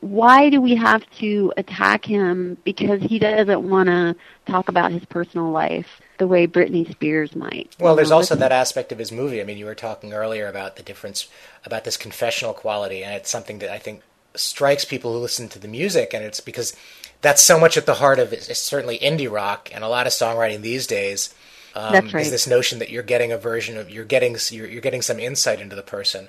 why 0.00 0.50
do 0.50 0.60
we 0.60 0.74
have 0.74 1.08
to 1.18 1.52
attack 1.56 2.04
him 2.04 2.56
because 2.64 3.00
he 3.02 3.18
doesn't 3.18 3.68
want 3.68 3.88
to 3.88 4.16
talk 4.46 4.68
about 4.68 4.92
his 4.92 5.04
personal 5.06 5.50
life 5.50 6.00
the 6.18 6.26
way 6.26 6.46
Britney 6.46 6.90
Spears 6.90 7.36
might 7.36 7.74
Well, 7.78 7.94
there's 7.94 8.10
know, 8.10 8.16
also 8.16 8.34
that 8.34 8.52
aspect 8.52 8.92
of 8.92 8.98
his 8.98 9.12
movie. 9.12 9.40
I 9.40 9.44
mean, 9.44 9.58
you 9.58 9.66
were 9.66 9.74
talking 9.74 10.12
earlier 10.12 10.48
about 10.48 10.76
the 10.76 10.82
difference 10.82 11.28
about 11.64 11.84
this 11.84 11.96
confessional 11.96 12.54
quality, 12.54 13.04
and 13.04 13.14
it's 13.14 13.30
something 13.30 13.58
that 13.60 13.70
I 13.70 13.78
think 13.78 14.02
strikes 14.34 14.84
people 14.84 15.12
who 15.12 15.18
listen 15.18 15.48
to 15.50 15.58
the 15.58 15.68
music, 15.68 16.14
and 16.14 16.24
it's 16.24 16.40
because 16.40 16.74
that's 17.20 17.42
so 17.42 17.58
much 17.58 17.76
at 17.76 17.86
the 17.86 17.94
heart 17.94 18.18
of 18.18 18.32
it. 18.32 18.48
It's 18.48 18.58
certainly 18.58 18.98
indie 18.98 19.30
rock 19.30 19.70
and 19.72 19.82
a 19.82 19.88
lot 19.88 20.06
of 20.06 20.12
songwriting 20.12 20.60
these 20.60 20.86
days. 20.86 21.34
Um, 21.74 21.92
That's 21.92 22.12
right. 22.12 22.24
Is 22.24 22.30
this 22.30 22.46
notion 22.46 22.78
that 22.80 22.90
you're 22.90 23.02
getting 23.02 23.30
a 23.30 23.38
version 23.38 23.76
of 23.76 23.90
you're 23.90 24.04
getting 24.04 24.36
you're, 24.50 24.66
you're 24.66 24.80
getting 24.80 25.02
some 25.02 25.20
insight 25.20 25.60
into 25.60 25.76
the 25.76 25.82
person. 25.82 26.28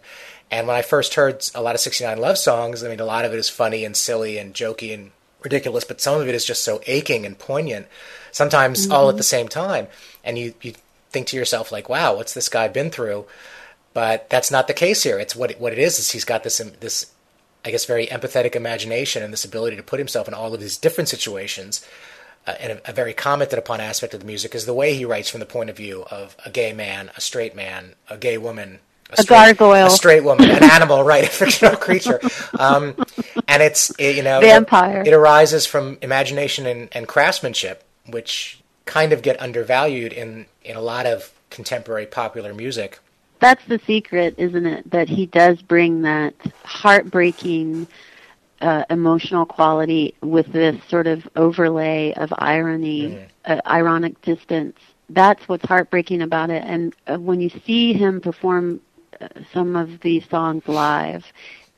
And 0.52 0.68
when 0.68 0.76
I 0.76 0.82
first 0.82 1.14
heard 1.14 1.46
a 1.54 1.62
lot 1.62 1.76
of 1.76 1.82
69 1.82 2.18
love 2.18 2.38
songs, 2.38 2.84
I 2.84 2.90
mean, 2.90 3.00
a 3.00 3.06
lot 3.06 3.26
of 3.26 3.34
it 3.34 3.38
is 3.40 3.50
funny 3.50 3.86
and 3.86 3.96
silly 3.96 4.38
and 4.38 4.54
jokey 4.54 4.94
and 4.94 5.12
ridiculous, 5.44 5.84
but 5.84 6.02
some 6.02 6.20
of 6.20 6.28
it 6.28 6.36
is 6.36 6.44
just 6.46 6.64
so 6.64 6.82
aching 6.88 7.26
and 7.26 7.38
poignant, 7.38 7.88
sometimes 8.32 8.90
all 8.90 9.10
at 9.10 9.18
the 9.18 9.24
same 9.24 9.48
time. 9.48 9.88
And 10.24 10.38
you, 10.40 10.54
you 10.62 10.74
think 11.12 11.28
to 11.28 11.38
yourself, 11.38 11.72
like, 11.72 11.88
wow, 11.88 12.16
what's 12.16 12.34
this 12.34 12.50
guy 12.50 12.68
been 12.68 12.90
through? 12.90 13.26
But 13.94 14.30
that's 14.30 14.52
not 14.52 14.68
the 14.68 14.74
case 14.74 15.04
here. 15.04 15.20
It's 15.20 15.36
what, 15.36 15.52
it- 15.52 15.60
what 15.60 15.74
it 15.74 15.80
is, 15.80 16.00
is 16.00 16.12
he's 16.12 16.26
got 16.26 16.44
this, 16.44 16.58
this, 16.80 17.12
I 17.64 17.72
guess, 17.72 17.86
very 17.86 18.08
empathetic 18.08 18.56
imagination 18.56 19.22
and 19.24 19.32
this 19.32 19.46
ability 19.46 19.78
to 19.78 19.84
put 19.84 20.00
himself 20.00 20.28
in 20.28 20.34
all 20.34 20.54
of 20.54 20.60
these 20.60 20.78
different 20.78 21.10
situations. 21.10 21.86
Uh, 22.48 22.56
and 22.60 22.72
a, 22.74 22.90
a 22.90 22.94
very 22.94 23.14
commented 23.14 23.60
upon 23.60 23.80
aspect 23.82 24.14
of 24.14 24.22
the 24.22 24.26
music 24.26 24.56
is 24.56 24.66
the 24.66 24.74
way 24.74 24.94
he 24.96 25.06
writes 25.06 25.30
from 25.30 25.40
the 25.42 25.46
point 25.46 25.70
of 25.70 25.78
view 25.78 26.06
of 26.10 26.36
a 26.46 26.50
gay 26.50 26.74
man, 26.74 27.12
a 27.16 27.22
straight 27.22 27.56
man, 27.56 27.94
a 28.10 28.18
gay 28.18 28.38
woman, 28.38 28.80
A 29.12 29.24
straight, 29.24 29.58
gargoyle. 29.58 29.88
a 29.88 29.90
straight 29.90 30.24
woman, 30.24 30.50
an 30.50 30.64
animal, 30.72 31.04
right, 31.04 31.24
a 31.28 31.28
fictional 31.28 31.76
creature. 31.76 32.20
Um, 32.58 32.96
and 33.48 33.64
it's 33.64 33.92
it, 34.00 34.16
you 34.16 34.24
know 34.24 34.40
Vampire. 34.40 35.02
It, 35.02 35.08
it 35.08 35.14
arises 35.14 35.66
from 35.66 35.98
imagination 36.02 36.66
and, 36.66 36.90
and 36.92 37.08
craftsmanship, 37.08 37.84
which 38.08 38.62
kind 38.86 39.12
of 39.14 39.22
get 39.22 39.42
undervalued 39.42 40.14
in 40.14 40.46
in 40.64 40.76
a 40.76 40.82
lot 40.82 41.06
of 41.06 41.32
contemporary 41.50 42.06
popular 42.06 42.54
music. 42.54 43.00
that's 43.40 43.66
the 43.66 43.80
secret, 43.88 44.36
isn't 44.38 44.66
it? 44.66 44.92
That 44.92 45.10
he 45.10 45.26
does 45.26 45.62
bring 45.62 46.04
that 46.04 46.36
heartbreaking 46.64 47.88
uh, 48.62 48.84
emotional 48.90 49.46
quality 49.46 50.14
with 50.22 50.52
this 50.52 50.76
sort 50.90 51.08
of 51.08 51.28
overlay 51.36 52.14
of 52.14 52.34
irony, 52.38 53.20
uh, 53.46 53.62
ironic 53.66 54.22
distance. 54.22 54.78
That's 55.10 55.48
what's 55.48 55.66
heartbreaking 55.66 56.22
about 56.22 56.50
it. 56.52 56.64
And 56.66 56.94
uh, 57.08 57.18
when 57.18 57.42
you 57.42 57.50
see 57.66 57.94
him 57.94 58.22
perform 58.22 58.82
some 59.54 59.76
of 59.76 60.00
these 60.02 60.28
songs 60.30 60.64
live, 60.68 61.26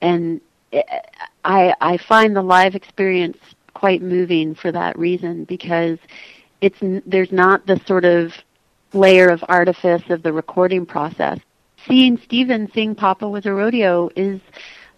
and 0.02 0.42
I 1.44 1.74
I 1.82 1.98
find 1.98 2.36
the 2.36 2.42
live 2.42 2.76
experience 2.76 3.38
quite 3.74 4.02
moving 4.02 4.56
for 4.56 4.72
that 4.72 4.98
reason 4.98 5.46
because 5.46 5.98
it's 6.62 6.78
there's 7.06 7.32
not 7.32 7.66
the 7.66 7.80
sort 7.86 8.06
of 8.06 8.34
layer 8.94 9.30
of 9.30 9.44
artifice 9.48 10.04
of 10.10 10.24
the 10.24 10.34
recording 10.34 10.86
process. 10.86 11.40
Seeing 11.88 12.18
Stephen 12.18 12.72
sing 12.74 12.94
"Papa 12.96 13.28
Was 13.28 13.46
a 13.46 13.54
Rodeo" 13.54 14.10
is 14.16 14.40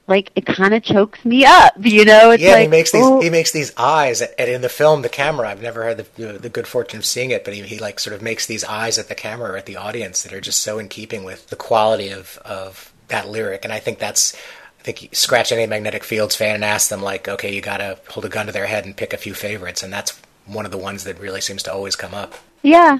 like 0.07 0.31
it 0.35 0.45
kind 0.45 0.73
of 0.73 0.83
chokes 0.83 1.23
me 1.23 1.45
up, 1.45 1.73
you 1.79 2.03
know. 2.05 2.31
It's 2.31 2.43
yeah, 2.43 2.51
like 2.53 2.61
he 2.63 2.67
makes 2.67 2.91
these 2.91 3.03
oh, 3.05 3.21
he 3.21 3.29
makes 3.29 3.51
these 3.51 3.71
eyes, 3.77 4.21
at, 4.21 4.33
and 4.37 4.49
in 4.49 4.61
the 4.61 4.69
film, 4.69 5.01
the 5.01 5.09
camera. 5.09 5.49
I've 5.49 5.61
never 5.61 5.85
had 5.87 5.97
the, 5.97 6.05
the, 6.15 6.39
the 6.39 6.49
good 6.49 6.67
fortune 6.67 6.97
of 6.99 7.05
seeing 7.05 7.31
it, 7.31 7.45
but 7.45 7.53
he, 7.53 7.61
he 7.61 7.79
like 7.79 7.99
sort 7.99 8.15
of 8.15 8.21
makes 8.21 8.45
these 8.45 8.63
eyes 8.63 8.97
at 8.97 9.07
the 9.07 9.15
camera 9.15 9.51
or 9.51 9.57
at 9.57 9.65
the 9.65 9.77
audience 9.77 10.23
that 10.23 10.33
are 10.33 10.41
just 10.41 10.61
so 10.61 10.77
in 10.79 10.89
keeping 10.89 11.23
with 11.23 11.49
the 11.49 11.55
quality 11.55 12.09
of 12.09 12.37
of 12.45 12.91
that 13.07 13.29
lyric. 13.29 13.63
And 13.63 13.73
I 13.73 13.79
think 13.79 13.99
that's 13.99 14.35
I 14.79 14.83
think 14.83 15.03
you 15.03 15.09
scratch 15.13 15.51
any 15.53 15.65
magnetic 15.65 16.03
fields 16.03 16.35
fan 16.35 16.55
and 16.55 16.65
ask 16.65 16.89
them 16.89 17.01
like, 17.01 17.27
okay, 17.29 17.53
you 17.55 17.61
got 17.61 17.77
to 17.77 17.97
hold 18.09 18.25
a 18.25 18.29
gun 18.29 18.47
to 18.47 18.51
their 18.51 18.67
head 18.67 18.85
and 18.85 18.97
pick 18.97 19.13
a 19.13 19.17
few 19.17 19.33
favorites, 19.33 19.81
and 19.83 19.93
that's 19.93 20.19
one 20.45 20.65
of 20.65 20.71
the 20.71 20.77
ones 20.77 21.05
that 21.05 21.19
really 21.19 21.39
seems 21.39 21.63
to 21.63 21.73
always 21.73 21.95
come 21.95 22.13
up. 22.13 22.33
yeah, 22.61 22.99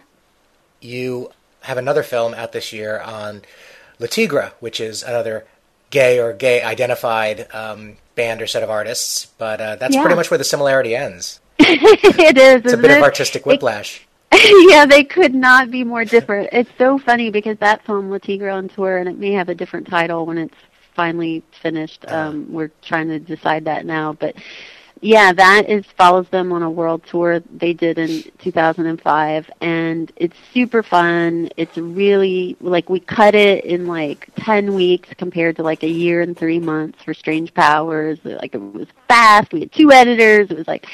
You 0.80 1.32
have 1.62 1.78
another 1.78 2.04
film 2.04 2.34
out 2.34 2.52
this 2.54 2.72
year 2.74 3.00
on 3.00 3.42
Le 4.00 4.08
Tigre, 4.08 4.52
which 4.62 4.80
is 4.80 5.04
another 5.04 5.46
gay 5.94 6.20
or 6.20 6.34
gay 6.34 6.64
identified 6.64 7.48
um, 7.54 7.96
band 8.16 8.42
or 8.42 8.48
set 8.48 8.64
of 8.64 8.70
artists, 8.70 9.28
but 9.38 9.62
uh, 9.62 9.76
that's 9.76 9.94
Yeah. 9.94 10.02
pretty 10.02 10.16
much 10.16 10.32
where 10.32 10.40
the 10.40 10.44
similarity 10.44 10.96
ends. 10.96 11.40
it 11.60 12.38
is. 12.38 12.64
It's 12.66 12.74
a 12.74 12.78
bit 12.78 12.92
of 12.98 13.04
artistic 13.04 13.46
whiplash. 13.46 14.06
yeah, 14.70 14.88
they 14.88 15.04
could 15.04 15.36
not 15.36 15.70
be 15.70 15.84
more 15.84 16.04
different. 16.04 16.50
It's 16.52 16.70
so 16.80 16.98
funny 16.98 17.30
because 17.30 17.58
that's 17.60 17.88
on 17.88 18.10
Le 18.10 18.20
Tigre 18.20 18.50
on 18.50 18.68
tour, 18.70 18.98
and 18.98 19.08
it 19.08 19.20
may 19.20 19.34
have 19.34 19.50
a 19.50 19.56
different 19.56 19.88
title 19.88 20.26
when 20.26 20.40
it's 20.40 20.58
finally 20.96 21.44
finished. 21.62 22.04
Um, 22.08 22.52
we're 22.52 22.72
trying 22.82 23.10
to 23.10 23.20
decide 23.20 23.66
that 23.66 23.86
now, 23.86 24.14
but 24.14 24.36
yeah, 25.04 25.34
that 25.34 25.70
is 25.70 25.86
follows 25.98 26.30
them 26.30 26.54
on 26.54 26.64
a 26.64 26.72
world 26.72 27.04
tour 27.06 27.42
they 27.42 27.74
did 27.74 27.98
in 27.98 28.24
2005, 28.40 29.52
and 29.60 30.12
it's 30.16 30.38
super 30.54 30.82
fun. 30.82 31.50
It's 31.58 31.78
really 31.78 32.56
like 32.62 32.90
we 32.90 33.02
cut 33.02 33.36
it 33.36 33.66
in 33.66 33.86
like 33.86 34.30
10 34.38 34.74
weeks 34.74 35.10
compared 35.18 35.58
to 35.58 35.64
like 35.64 35.84
a 35.84 35.90
year 35.90 36.22
and 36.22 36.38
three 36.38 36.60
months 36.60 37.04
for 37.04 37.14
Strange 37.14 37.54
Powers. 37.54 38.18
Like 38.24 38.56
it 38.56 38.60
was 38.60 38.88
fast. 39.10 39.52
We 39.52 39.60
had 39.60 39.74
two 39.74 39.92
editors. 39.92 40.50
It 40.50 40.58
was 40.58 40.68
like 40.70 40.88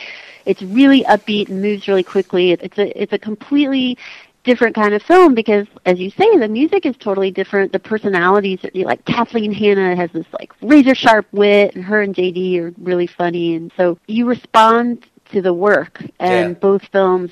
it's 0.45 0.63
really 0.63 1.03
upbeat 1.03 1.49
and 1.49 1.61
moves 1.61 1.87
really 1.87 2.01
quickly. 2.01 2.51
It's 2.51 2.79
a 2.79 2.99
it's 2.99 3.13
a 3.13 3.19
completely 3.19 3.95
different 4.43 4.73
kind 4.75 4.93
of 4.93 5.01
film 5.03 5.35
because 5.35 5.67
as 5.85 5.99
you 5.99 6.09
say 6.11 6.37
the 6.37 6.47
music 6.47 6.85
is 6.85 6.95
totally 6.97 7.31
different. 7.31 7.71
The 7.71 7.79
personalities 7.79 8.59
like 8.73 9.03
kathleen 9.05 9.51
hanna 9.51 9.95
has 9.95 10.09
this 10.11 10.25
like 10.39 10.53
razor 10.61 10.95
sharp 10.95 11.27
wit 11.31 11.75
and 11.75 11.83
her 11.83 12.01
and 12.01 12.15
jd 12.15 12.59
are 12.59 12.73
really 12.77 13.07
funny. 13.07 13.55
And 13.55 13.71
so 13.75 13.97
you 14.07 14.25
respond 14.25 15.05
to 15.31 15.41
the 15.41 15.53
work 15.53 16.01
and 16.19 16.49
Yeah. 16.49 16.59
both 16.59 16.83
films 16.91 17.31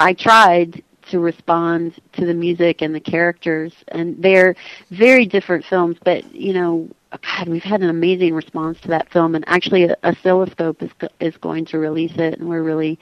i 0.00 0.12
tried 0.12 0.82
to 1.10 1.18
respond 1.18 1.94
to 2.12 2.26
the 2.26 2.34
music 2.34 2.82
and 2.82 2.94
the 2.94 3.00
characters 3.00 3.72
and 3.88 4.20
they're 4.22 4.54
very 4.90 5.26
different 5.26 5.64
films. 5.64 5.96
But 6.04 6.34
you 6.34 6.52
know 6.52 6.88
god 7.36 7.48
we've 7.48 7.62
had 7.62 7.82
an 7.82 7.90
amazing 7.90 8.34
response 8.34 8.80
to 8.80 8.88
that 8.88 9.10
film. 9.12 9.34
And 9.34 9.44
actually 9.48 9.84
a, 9.84 9.96
oscilloscope 10.04 10.82
is 10.82 10.90
is 11.20 11.36
going 11.36 11.64
to 11.66 11.78
release 11.78 12.16
it 12.16 12.38
and 12.38 12.48
we're 12.48 12.62
really 12.62 12.98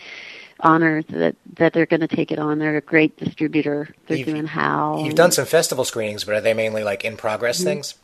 honored 0.63 1.07
that 1.09 1.37
that 1.57 1.73
they're 1.73 1.87
going 1.87 2.01
to 2.01 2.09
take 2.09 2.31
it 2.31 2.39
on. 2.39 2.59
They're 2.59 2.77
a 2.77 2.81
great 2.81 3.17
distributor. 3.17 3.89
They're 4.07 4.17
You've- 4.19 4.31
doing 4.33 4.47
how 4.47 5.03
You've 5.05 5.15
done 5.15 5.33
some 5.33 5.47
festival 5.47 5.85
screenings, 5.85 6.25
but 6.25 6.35
are 6.35 6.41
they 6.41 6.55
mainly 6.55 6.85
like 6.85 7.05
in 7.05 7.17
progress 7.17 7.59
Mm-hmm. 7.59 7.65
things? 7.67 7.95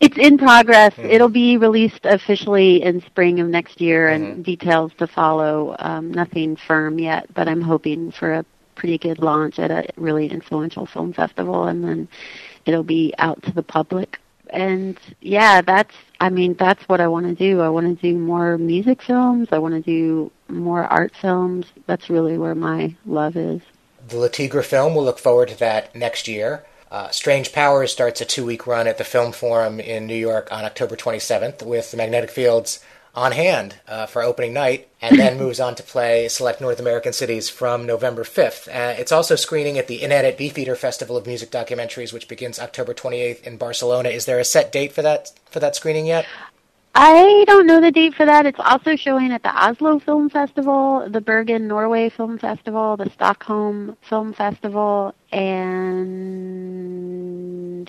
It's 0.00 0.18
in 0.18 0.36
progress. 0.36 0.94
Hmm. 0.94 1.04
It'll 1.06 1.28
be 1.28 1.56
released 1.56 2.04
officially 2.04 2.82
in 2.82 3.02
spring 3.02 3.38
of 3.38 3.46
next 3.48 3.80
year, 3.80 4.08
and 4.08 4.44
details 4.44 4.90
to 4.98 5.06
follow. 5.06 5.76
Um, 5.78 6.10
nothing 6.10 6.56
firm 6.56 6.98
yet, 6.98 7.32
but 7.34 7.46
I'm 7.46 7.60
hoping 7.62 8.10
for 8.10 8.32
a 8.32 8.44
pretty 8.74 8.98
good 8.98 9.20
launch 9.20 9.58
at 9.60 9.70
a 9.70 9.86
really 9.96 10.26
influential 10.28 10.86
film 10.86 11.12
festival, 11.12 11.64
and 11.68 11.84
then 11.84 12.08
it'll 12.66 12.82
be 12.82 13.14
out 13.18 13.42
to 13.44 13.52
the 13.52 13.62
public. 13.62 14.18
And 14.48 14.98
yeah, 15.20 15.60
that's. 15.60 15.94
I 16.18 16.30
mean, 16.30 16.54
that's 16.54 16.82
what 16.88 17.00
I 17.00 17.06
want 17.06 17.26
to 17.26 17.34
do. 17.36 17.60
I 17.60 17.68
want 17.68 17.86
to 17.86 18.02
do 18.12 18.18
more 18.18 18.58
music 18.58 19.00
films. 19.02 19.48
I 19.52 19.58
want 19.58 19.74
to 19.74 19.80
do 19.80 20.32
more 20.52 20.84
art 20.84 21.12
films. 21.20 21.66
That's 21.86 22.10
really 22.10 22.38
where 22.38 22.54
my 22.54 22.94
love 23.06 23.36
is. 23.36 23.60
The 24.08 24.18
Le 24.18 24.28
Tigre 24.28 24.62
film, 24.62 24.94
we'll 24.94 25.04
look 25.04 25.18
forward 25.18 25.48
to 25.48 25.58
that 25.58 25.94
next 25.94 26.26
year. 26.26 26.64
Uh, 26.90 27.08
Strange 27.10 27.52
Powers 27.52 27.92
starts 27.92 28.20
a 28.20 28.24
two 28.24 28.44
week 28.44 28.66
run 28.66 28.88
at 28.88 28.98
the 28.98 29.04
Film 29.04 29.32
Forum 29.32 29.78
in 29.78 30.06
New 30.06 30.16
York 30.16 30.48
on 30.50 30.64
October 30.64 30.96
27th 30.96 31.64
with 31.64 31.90
the 31.90 31.96
Magnetic 31.96 32.30
Fields 32.30 32.84
on 33.14 33.32
hand 33.32 33.76
uh, 33.88 34.06
for 34.06 34.22
opening 34.22 34.52
night 34.52 34.88
and 35.00 35.18
then 35.18 35.38
moves 35.38 35.60
on 35.60 35.74
to 35.74 35.82
play 35.82 36.28
select 36.28 36.60
North 36.60 36.80
American 36.80 37.12
cities 37.12 37.48
from 37.48 37.86
November 37.86 38.24
5th. 38.24 38.68
Uh, 38.68 38.94
it's 38.98 39.12
also 39.12 39.36
screening 39.36 39.78
at 39.78 39.86
the 39.86 40.00
Inedit 40.00 40.36
Beefeater 40.36 40.76
Festival 40.76 41.16
of 41.16 41.26
Music 41.26 41.50
Documentaries, 41.50 42.12
which 42.12 42.28
begins 42.28 42.58
October 42.58 42.94
28th 42.94 43.42
in 43.44 43.56
Barcelona. 43.56 44.08
Is 44.08 44.26
there 44.26 44.38
a 44.38 44.44
set 44.44 44.72
date 44.72 44.92
for 44.92 45.02
that 45.02 45.30
for 45.50 45.60
that 45.60 45.76
screening 45.76 46.06
yet? 46.06 46.26
I 46.94 47.44
don't 47.46 47.66
know 47.66 47.80
the 47.80 47.92
date 47.92 48.14
for 48.14 48.26
that. 48.26 48.46
It's 48.46 48.58
also 48.58 48.96
showing 48.96 49.30
at 49.32 49.42
the 49.42 49.48
Oslo 49.48 49.98
Film 50.00 50.28
Festival, 50.28 51.08
the 51.08 51.20
Bergen 51.20 51.68
Norway 51.68 52.08
Film 52.08 52.36
Festival, 52.38 52.96
the 52.96 53.08
Stockholm 53.10 53.96
Film 54.02 54.32
Festival, 54.32 55.14
and 55.30 56.30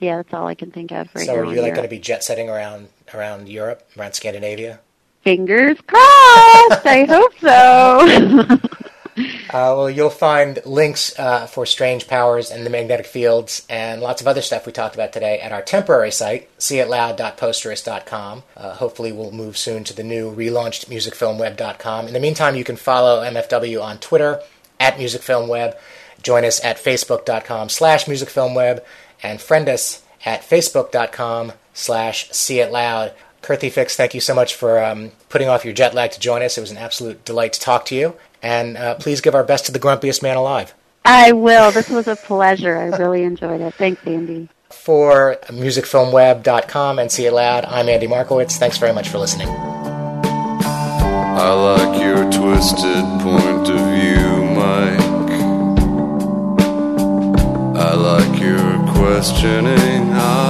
yeah, 0.01 0.17
that's 0.17 0.33
all 0.33 0.47
I 0.47 0.55
can 0.55 0.71
think 0.71 0.91
of 0.91 1.07
right 1.15 1.25
so 1.25 1.35
now. 1.35 1.41
are 1.41 1.53
you 1.53 1.61
like 1.61 1.73
going 1.73 1.85
to 1.85 1.89
be 1.89 1.99
jet 1.99 2.23
setting 2.23 2.49
around 2.49 2.89
around 3.13 3.49
Europe, 3.49 3.89
around 3.97 4.13
Scandinavia? 4.13 4.79
Fingers 5.23 5.77
crossed. 5.87 6.85
I 6.85 7.05
hope 7.07 7.33
so. 7.39 8.59
Uh, 9.17 9.75
well, 9.75 9.89
you'll 9.89 10.09
find 10.09 10.59
links 10.65 11.17
uh, 11.19 11.45
for 11.45 11.65
Strange 11.65 12.07
Powers 12.07 12.49
and 12.51 12.65
the 12.65 12.69
Magnetic 12.69 13.05
Fields 13.05 13.65
and 13.69 14.01
lots 14.01 14.21
of 14.21 14.27
other 14.27 14.41
stuff 14.41 14.65
we 14.65 14.71
talked 14.71 14.95
about 14.95 15.11
today 15.11 15.39
at 15.39 15.51
our 15.51 15.61
temporary 15.61 16.11
site, 16.11 16.55
seeitloud.posterous.com. 16.57 18.43
Uh, 18.55 18.73
hopefully, 18.75 19.11
we'll 19.11 19.31
move 19.31 19.57
soon 19.57 19.83
to 19.83 19.93
the 19.93 20.03
new 20.03 20.33
relaunched 20.33 20.87
musicfilmweb.com. 20.87 22.07
In 22.07 22.13
the 22.13 22.19
meantime, 22.19 22.55
you 22.55 22.63
can 22.63 22.77
follow 22.77 23.21
MFW 23.23 23.83
on 23.83 23.97
Twitter 23.99 24.39
at 24.79 24.95
musicfilmweb. 24.95 25.75
Join 26.21 26.45
us 26.45 26.63
at 26.63 26.77
facebook.com 26.77 27.69
slash 27.69 28.05
musicfilmweb 28.05 28.83
and 29.23 29.41
friend 29.41 29.67
us 29.67 30.03
at 30.25 30.41
facebook.com 30.41 31.53
slash 31.73 32.29
seeitloud. 32.29 33.13
Kerthy 33.41 33.71
Fox, 33.71 33.95
thank 33.95 34.13
you 34.13 34.21
so 34.21 34.35
much 34.35 34.53
for 34.53 34.83
um, 34.83 35.11
putting 35.29 35.49
off 35.49 35.65
your 35.65 35.73
jet 35.73 35.95
lag 35.95 36.11
to 36.11 36.19
join 36.19 36.43
us. 36.43 36.57
It 36.57 36.61
was 36.61 36.71
an 36.71 36.77
absolute 36.77 37.25
delight 37.25 37.53
to 37.53 37.59
talk 37.59 37.85
to 37.85 37.95
you. 37.95 38.15
And 38.41 38.77
uh, 38.77 38.95
please 38.95 39.21
give 39.21 39.35
our 39.35 39.43
best 39.43 39.65
to 39.67 39.71
the 39.71 39.79
grumpiest 39.79 40.23
man 40.23 40.37
alive. 40.37 40.73
I 41.05 41.31
will. 41.31 41.71
This 41.71 41.89
was 41.89 42.07
a 42.07 42.15
pleasure. 42.15 42.77
I 42.77 42.95
really 42.97 43.23
enjoyed 43.23 43.61
it. 43.61 43.73
Thanks, 43.75 44.05
Andy. 44.05 44.49
For 44.69 45.37
musicfilmweb.com 45.47 46.99
and 46.99 47.11
See 47.11 47.25
It 47.25 47.33
Loud, 47.33 47.65
I'm 47.65 47.89
Andy 47.89 48.07
Markowitz. 48.07 48.57
Thanks 48.57 48.77
very 48.77 48.93
much 48.93 49.09
for 49.09 49.17
listening. 49.17 49.47
I 51.33 51.49
like 51.53 52.01
your 52.01 52.23
twisted 52.31 53.03
point 53.21 53.69
of 53.69 53.79
view, 53.95 54.43
Mike. 54.55 55.01
I 57.77 57.93
like 57.95 58.39
your 58.39 58.93
questioning 58.93 60.11
eyebrows. 60.13 60.40